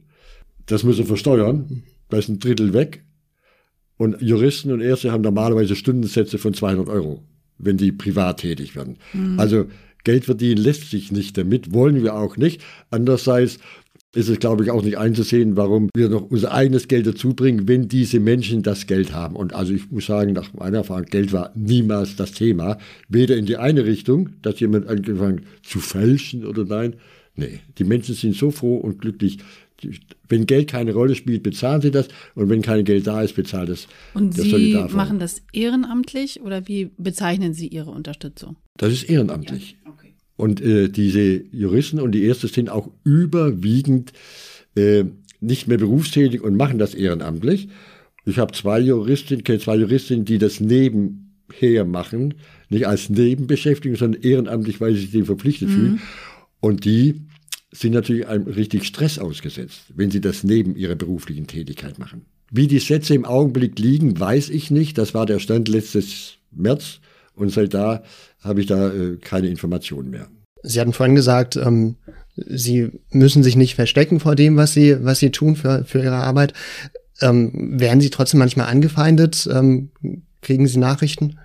[0.66, 1.84] Das muss er versteuern.
[2.10, 3.04] Da ist ein Drittel weg.
[4.00, 7.22] Und Juristen und Ärzte haben normalerweise Stundensätze von 200 Euro,
[7.58, 8.96] wenn die privat tätig werden.
[9.12, 9.38] Mhm.
[9.38, 9.66] Also
[10.06, 12.62] Geld verdienen lässt sich nicht damit, wollen wir auch nicht.
[12.92, 13.60] Andererseits
[14.16, 17.68] ist es, glaube ich, auch nicht einzusehen, warum wir noch unser eigenes Geld dazu bringen,
[17.68, 19.36] wenn diese Menschen das Geld haben.
[19.36, 22.78] Und also ich muss sagen, nach meiner Erfahrung, Geld war niemals das Thema.
[23.10, 26.96] Weder in die eine Richtung, dass jemand angefangen zu fälschen oder nein.
[27.36, 29.40] Nee, die Menschen sind so froh und glücklich.
[30.28, 32.08] Wenn Geld keine Rolle spielt, bezahlen sie das.
[32.36, 33.88] Und wenn kein Geld da ist, bezahlt es.
[34.14, 38.58] Und Sie machen das ehrenamtlich oder wie bezeichnen Sie Ihre Unterstützung?
[38.78, 39.78] Das ist ehrenamtlich.
[39.86, 40.14] Ja, okay.
[40.36, 44.14] Und äh, diese Juristen und die Ärzte sind auch überwiegend
[44.76, 45.06] äh,
[45.42, 47.70] nicht mehr berufstätig und machen das ehrenamtlich.
[48.26, 52.36] Ich habe zwei Juristinnen, kenne zwei Juristinnen, die das nebenher machen,
[52.70, 55.74] nicht als Nebenbeschäftigung, sondern ehrenamtlich, weil sie sich dem verpflichtet mhm.
[55.74, 56.02] fühlen.
[56.60, 57.22] Und die
[57.72, 62.26] sind natürlich einem richtig Stress ausgesetzt, wenn sie das neben ihrer beruflichen Tätigkeit machen.
[62.52, 64.98] Wie die Sätze im Augenblick liegen, weiß ich nicht.
[64.98, 67.00] Das war der Stand letztes März.
[67.36, 68.04] Und seit da
[68.42, 70.28] habe ich da äh, keine Informationen mehr.
[70.64, 71.96] Sie hatten vorhin gesagt, ähm,
[72.36, 76.16] Sie müssen sich nicht verstecken vor dem, was Sie, was Sie tun für, für Ihre
[76.16, 76.54] Arbeit.
[77.22, 79.48] Ähm, werden Sie trotzdem manchmal angefeindet?
[79.52, 79.92] Ähm,
[80.42, 81.38] kriegen Sie Nachrichten?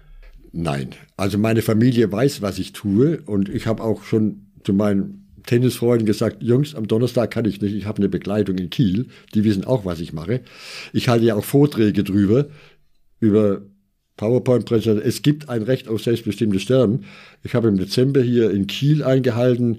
[0.52, 0.90] Nein.
[1.16, 6.06] Also meine Familie weiß, was ich tue und ich habe auch schon zu meinen Tennisfreunden
[6.06, 9.64] gesagt, Jungs, am Donnerstag kann ich nicht, ich habe eine Begleitung in Kiel, die wissen
[9.64, 10.40] auch, was ich mache.
[10.92, 12.46] Ich halte ja auch Vorträge drüber,
[13.20, 13.62] über
[14.16, 15.06] PowerPoint-Präsentation.
[15.06, 17.04] Es gibt ein Recht auf selbstbestimmtes Sterben.
[17.42, 19.78] Ich habe im Dezember hier in Kiel eingehalten,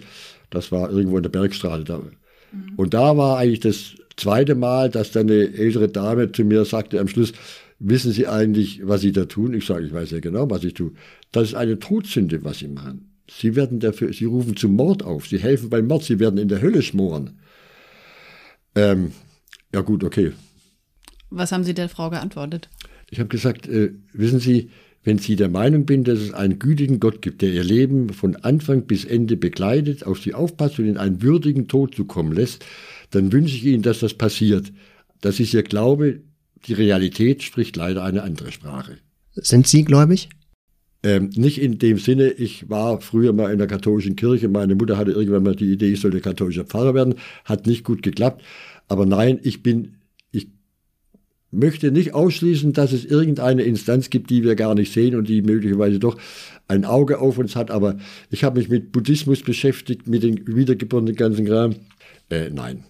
[0.49, 1.84] das war irgendwo in der Bergstraße.
[1.84, 1.97] Da.
[1.97, 2.73] Mhm.
[2.75, 6.99] Und da war eigentlich das zweite Mal, dass dann eine ältere Dame zu mir sagte
[6.99, 7.34] am Schluss,
[7.80, 9.54] wissen Sie eigentlich, was Sie da tun?
[9.54, 10.91] Ich sage, ich weiß ja genau, was ich tue.
[11.32, 13.14] Das ist eine Todsünde, was Sie machen.
[13.29, 15.27] Sie werden dafür, Sie rufen zum Mord auf.
[15.27, 16.03] Sie helfen beim Mord.
[16.03, 17.39] Sie werden in der Hölle schmoren.
[18.75, 19.11] Ähm,
[19.73, 20.33] ja gut, okay.
[21.29, 22.69] Was haben Sie der Frau geantwortet?
[23.09, 24.69] Ich habe gesagt, äh, wissen Sie,
[25.03, 28.35] wenn Sie der Meinung bin, dass es einen gütigen Gott gibt, der Ihr Leben von
[28.38, 32.65] Anfang bis Ende begleitet, auf Sie aufpasst und in einen würdigen Tod zu kommen lässt,
[33.11, 34.71] dann wünsche ich Ihnen, dass das passiert.
[35.21, 36.21] Das ist Ihr Glaube.
[36.67, 38.97] Die Realität spricht leider eine andere Sprache.
[39.33, 40.29] Sind Sie gläubig?
[41.05, 44.97] Ähm, nicht in dem Sinne, ich war früher mal in der katholischen Kirche, meine Mutter
[44.97, 47.13] hatte irgendwann mal die Idee, ich sollte katholischer Pfarrer werden,
[47.43, 48.43] hat nicht gut geklappt.
[48.87, 49.97] Aber nein, ich bin,
[50.31, 50.47] ich
[51.51, 55.43] möchte nicht ausschließen, dass es irgendeine Instanz gibt, die wir gar nicht sehen und die
[55.43, 56.17] möglicherweise doch
[56.67, 57.69] ein Auge auf uns hat.
[57.69, 57.99] Aber
[58.31, 61.75] ich habe mich mit Buddhismus beschäftigt, mit den Wiedergeborenen, ganzen Kram.
[62.31, 62.83] Äh, nein.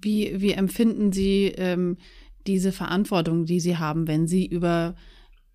[0.00, 1.96] Wie, wie empfinden Sie ähm,
[2.48, 4.96] diese Verantwortung, die Sie haben, wenn Sie über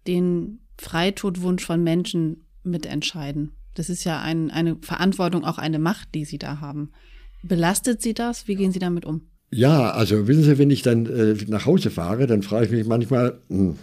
[0.08, 3.52] den Freitodwunsch von Menschen mitentscheiden.
[3.74, 6.92] Das ist ja ein, eine Verantwortung, auch eine Macht, die Sie da haben.
[7.44, 8.48] Belastet Sie das?
[8.48, 9.22] Wie gehen Sie damit um?
[9.52, 12.88] Ja, also wissen Sie, wenn ich dann äh, nach Hause fahre, dann frage ich mich
[12.88, 13.78] manchmal, hm,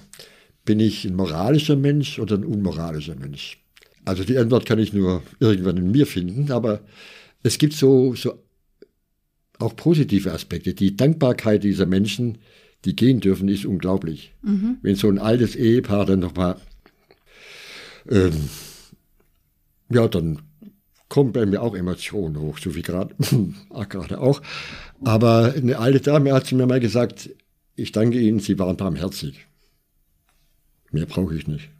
[0.64, 3.62] bin ich ein moralischer Mensch oder ein unmoralischer Mensch?
[4.04, 6.80] Also die Antwort kann ich nur irgendwann in mir finden, aber
[7.42, 8.42] es gibt so, so
[9.58, 10.74] auch positive Aspekte.
[10.74, 12.38] Die Dankbarkeit dieser Menschen,
[12.84, 14.34] die gehen dürfen, ist unglaublich.
[14.42, 14.78] Mhm.
[14.82, 16.56] Wenn so ein altes Ehepaar dann nochmal
[18.10, 18.48] ähm,
[19.90, 20.42] ja, dann
[21.08, 23.14] kommen bei mir auch Emotionen hoch, so wie gerade
[23.88, 24.42] gerade auch.
[25.04, 27.30] Aber eine alte Dame hat zu mir mal gesagt,
[27.76, 29.46] ich danke Ihnen, Sie waren barmherzig.
[30.90, 31.70] Mehr brauche ich nicht.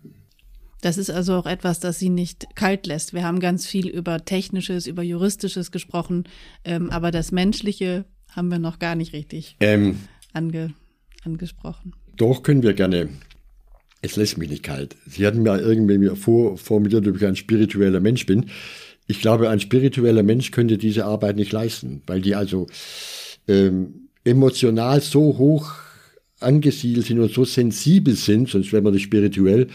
[0.83, 3.15] Das ist also auch etwas, das Sie nicht kalt lässt.
[3.15, 6.25] Wir haben ganz viel über Technisches, über Juristisches gesprochen,
[6.65, 10.01] ähm, aber das Menschliche haben wir noch gar nicht richtig ähm,
[10.33, 10.75] ange,
[11.25, 11.95] angesprochen.
[12.17, 13.09] Doch, können wir gerne
[14.05, 14.97] es lässt mich nicht kalt.
[15.07, 18.47] Sie hatten mir irgendwie mir vorformuliert, ob ich ein spiritueller Mensch bin.
[19.07, 22.67] Ich glaube, ein spiritueller Mensch könnte diese Arbeit nicht leisten, weil die also
[23.49, 25.73] ähm, emotional so hoch
[26.41, 29.69] angesiedelt sind und so sensibel sind, sonst wäre man nicht spirituell.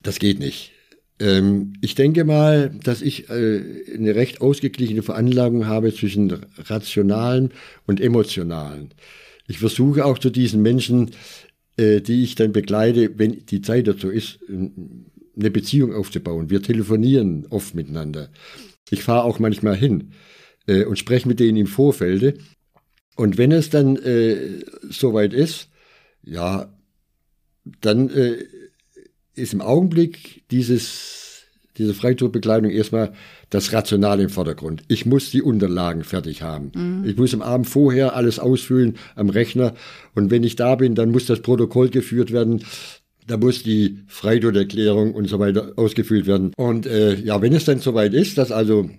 [0.00, 0.70] Das geht nicht.
[1.18, 3.60] Ähm, ich denke mal, dass ich äh,
[3.94, 7.50] eine recht ausgeglichene Veranlagung habe zwischen rationalen
[7.86, 8.90] und emotionalen.
[9.48, 11.10] Ich versuche auch zu diesen Menschen
[11.76, 16.50] äh, die ich dann begleite, wenn die Zeit dazu ist, eine Beziehung aufzubauen.
[16.50, 18.30] Wir telefonieren oft miteinander.
[18.90, 20.12] Ich fahre auch manchmal hin
[20.66, 22.38] äh, und spreche mit denen im Vorfeld.
[23.16, 25.68] Und wenn es dann äh, soweit ist,
[26.22, 26.72] ja,
[27.80, 28.44] dann äh,
[29.34, 31.31] ist im Augenblick dieses,
[31.78, 33.12] diese Freitodbekleidung erstmal
[33.50, 34.82] das Rationale im Vordergrund.
[34.88, 36.72] Ich muss die Unterlagen fertig haben.
[36.74, 37.08] Mhm.
[37.08, 39.74] Ich muss am Abend vorher alles ausfüllen am Rechner.
[40.14, 42.64] Und wenn ich da bin, dann muss das Protokoll geführt werden.
[43.26, 46.52] Da muss die Freitoderklärung und so weiter ausgefüllt werden.
[46.56, 48.90] Und äh, ja, wenn es dann soweit ist, dass also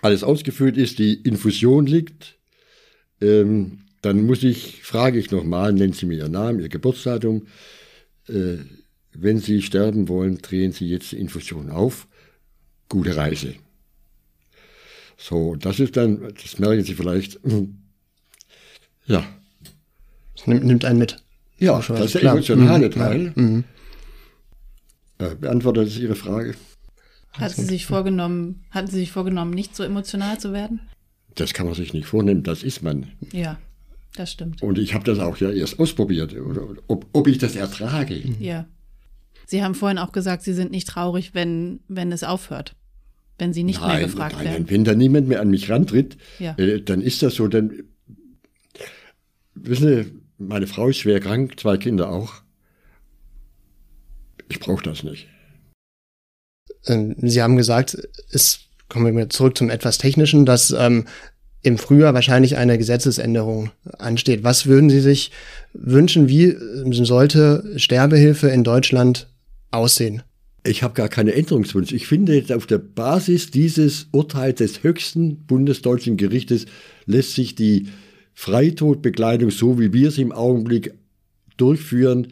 [0.00, 2.38] alles ausgefüllt ist, die Infusion liegt,
[3.20, 7.46] ähm, dann muss ich, frage ich nochmal, nennen Sie mir Ihren Namen, Ihr Geburtsdatum.
[8.28, 8.56] Äh,
[9.14, 12.06] wenn Sie sterben wollen, drehen Sie jetzt die Infusion auf
[12.88, 13.54] gute Reise.
[15.16, 17.40] So, das ist dann, das merken Sie vielleicht,
[19.06, 19.24] ja.
[20.36, 21.22] Das nimmt, nimmt einen mit.
[21.58, 22.92] Ja, das ist der emotionale mhm.
[22.92, 23.32] Teil.
[23.34, 23.64] Mhm.
[25.18, 26.54] Äh, beantwortet das Ihre Frage?
[27.32, 30.80] Hat sie sich vorgenommen, hatten Sie sich vorgenommen, nicht so emotional zu werden?
[31.34, 33.12] Das kann man sich nicht vornehmen, das ist man.
[33.32, 33.58] Ja,
[34.16, 34.62] das stimmt.
[34.62, 36.34] Und ich habe das auch ja erst ausprobiert,
[36.88, 38.16] ob, ob ich das ertrage.
[38.38, 38.66] Ja.
[39.46, 42.74] Sie haben vorhin auch gesagt, Sie sind nicht traurig, wenn, wenn es aufhört
[43.38, 44.70] wenn sie nicht nein, mehr gefragt nein, werden.
[44.70, 46.54] Wenn da niemand mehr an mich rantritt, ja.
[46.58, 47.48] äh, dann ist das so.
[47.48, 47.82] Dann,
[49.54, 52.34] wissen Sie, meine Frau ist schwer krank, zwei Kinder auch.
[54.48, 55.26] Ich brauche das nicht.
[56.86, 57.96] Ähm, sie haben gesagt,
[58.30, 61.06] es kommen wir zurück zum etwas Technischen, dass ähm,
[61.62, 64.44] im Frühjahr wahrscheinlich eine Gesetzesänderung ansteht.
[64.44, 65.32] Was würden Sie sich
[65.72, 66.28] wünschen?
[66.28, 66.56] Wie
[67.04, 69.31] sollte Sterbehilfe in Deutschland
[69.72, 70.22] aussehen?
[70.64, 71.92] Ich habe gar keine Änderungswunsch.
[71.92, 76.66] Ich finde, auf der Basis dieses Urteils des höchsten bundesdeutschen Gerichtes
[77.04, 77.88] lässt sich die
[78.34, 80.94] Freitodbekleidung, so wie wir sie im Augenblick
[81.56, 82.28] durchführen,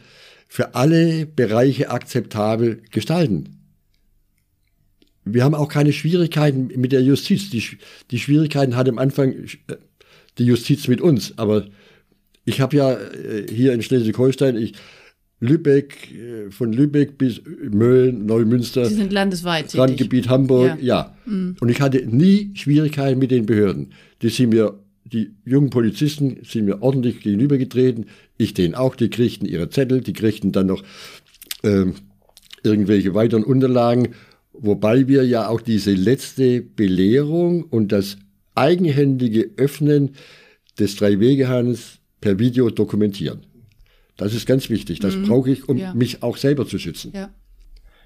[0.47, 3.57] für alle Bereiche akzeptabel gestalten.
[5.25, 7.51] wir haben auch keine Schwierigkeiten mit der Justiz.
[7.51, 7.63] Die,
[8.11, 9.77] die Schwierigkeiten hat am Anfang äh,
[10.39, 11.39] die Justiz mit uns.
[11.39, 11.67] Aber
[12.45, 14.75] ich habe ja äh, hier in Schleswig-Holstein, ich,
[15.41, 18.85] Lübeck, äh, von Lübeck bis Mölln, Neumünster.
[18.85, 19.77] Sie sind landesweit.
[19.77, 21.15] Randgebiet Hamburg, ja.
[21.15, 21.17] ja.
[21.25, 21.57] Mhm.
[21.61, 23.93] Und ich hatte nie Schwierigkeiten mit den Behörden.
[24.21, 28.07] Die sind mir, die jungen Polizisten sind mir ordentlich gegenübergetreten.
[28.37, 30.85] Ich denen auch, die kriegten ihre Zettel, die kriegten dann noch
[31.63, 31.95] ähm,
[32.63, 34.09] irgendwelche weiteren Unterlagen.
[34.53, 38.19] Wobei wir ja auch diese letzte Belehrung und das
[38.55, 40.11] eigenhändige Öffnen
[40.79, 43.41] des Drei-Wege-Hahns per Video dokumentieren.
[44.21, 45.01] Das ist ganz wichtig.
[45.01, 45.27] Das mhm.
[45.27, 45.95] brauche ich, um ja.
[45.95, 47.13] mich auch selber zu schützen.
[47.15, 47.31] Ja.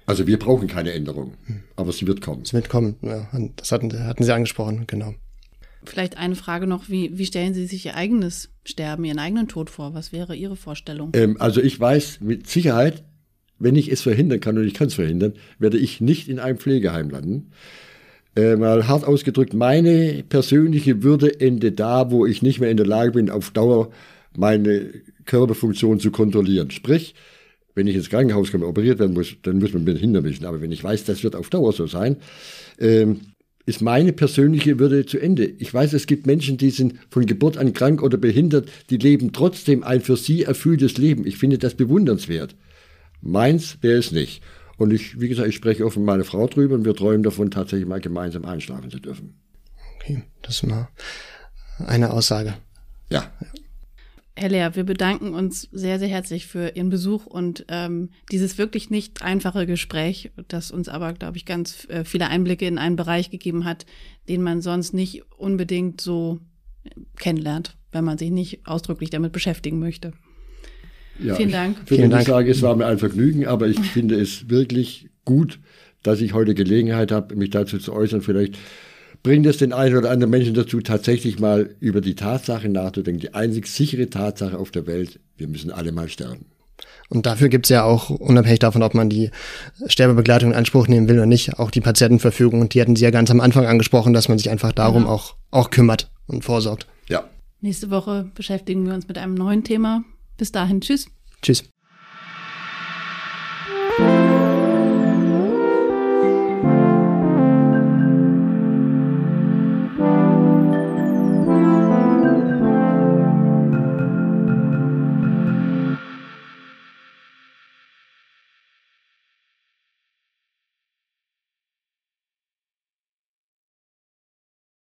[0.05, 1.33] Also wir brauchen keine Änderung,
[1.75, 2.43] aber sie wird kommen.
[2.43, 3.27] Es wird kommen, ja.
[3.55, 5.15] Das hatten, hatten Sie angesprochen, genau.
[5.83, 9.69] Vielleicht eine Frage noch, wie, wie stellen Sie sich Ihr eigenes Sterben, Ihren eigenen Tod
[9.69, 9.93] vor?
[9.93, 11.11] Was wäre Ihre Vorstellung?
[11.13, 13.03] Ähm, also ich weiß mit Sicherheit,
[13.59, 16.59] wenn ich es verhindern kann und ich kann es verhindern, werde ich nicht in einem
[16.59, 17.51] Pflegeheim landen.
[18.37, 22.85] Äh, mal hart ausgedrückt, meine persönliche Würde endet da, wo ich nicht mehr in der
[22.85, 23.89] Lage bin, auf Dauer
[24.37, 24.91] meine
[25.25, 26.71] Körperfunktion zu kontrollieren.
[26.71, 27.15] Sprich,
[27.75, 30.45] wenn ich ins Krankenhaus komme, operiert werden muss, dann muss man mir hintermischen.
[30.45, 32.17] Aber wenn ich weiß, das wird auf Dauer so sein,
[32.79, 33.21] ähm,
[33.65, 35.45] ist meine persönliche Würde zu Ende.
[35.45, 39.33] Ich weiß, es gibt Menschen, die sind von Geburt an krank oder behindert, die leben
[39.33, 41.25] trotzdem ein für sie erfülltes Leben.
[41.25, 42.55] Ich finde das bewundernswert.
[43.21, 44.43] Meins wäre es nicht.
[44.77, 47.49] Und ich, wie gesagt, ich spreche offen mit meiner Frau drüber und wir träumen davon,
[47.49, 49.33] tatsächlich mal gemeinsam einschlafen zu dürfen.
[49.95, 50.89] Okay, das ist mal
[51.79, 52.53] eine Aussage.
[53.09, 53.31] Ja.
[54.37, 58.89] Herr Lehr, wir bedanken uns sehr, sehr herzlich für Ihren Besuch und ähm, dieses wirklich
[58.89, 63.31] nicht einfache Gespräch, das uns aber, glaube ich, ganz äh, viele Einblicke in einen Bereich
[63.31, 63.85] gegeben hat,
[64.27, 66.39] den man sonst nicht unbedingt so
[67.17, 70.11] kennenlernt, wenn man sich nicht ausdrücklich damit beschäftigen möchte.
[71.17, 71.77] Ja, Vielen Dank.
[71.85, 75.59] Ich würde nicht sagen, es war mir ein Vergnügen, aber ich finde es wirklich gut,
[76.03, 78.21] dass ich heute Gelegenheit habe, mich dazu zu äußern.
[78.21, 78.57] Vielleicht
[79.25, 83.19] bringt es den einen oder anderen Menschen dazu, tatsächlich mal über die Tatsache nachzudenken.
[83.19, 86.45] Die einzig sichere Tatsache auf der Welt, wir müssen alle mal sterben.
[87.09, 89.31] Und dafür gibt es ja auch, unabhängig davon, ob man die
[89.87, 92.61] Sterbebegleitung in Anspruch nehmen will oder nicht, auch die Patientenverfügung.
[92.61, 95.09] Und die hatten Sie ja ganz am Anfang angesprochen, dass man sich einfach darum ja.
[95.09, 96.85] auch, auch kümmert und vorsorgt.
[97.09, 97.27] Ja.
[97.61, 100.03] Nächste Woche beschäftigen wir uns mit einem neuen Thema.
[100.37, 101.07] Bis dahin, tschüss.
[101.41, 101.63] Tschüss.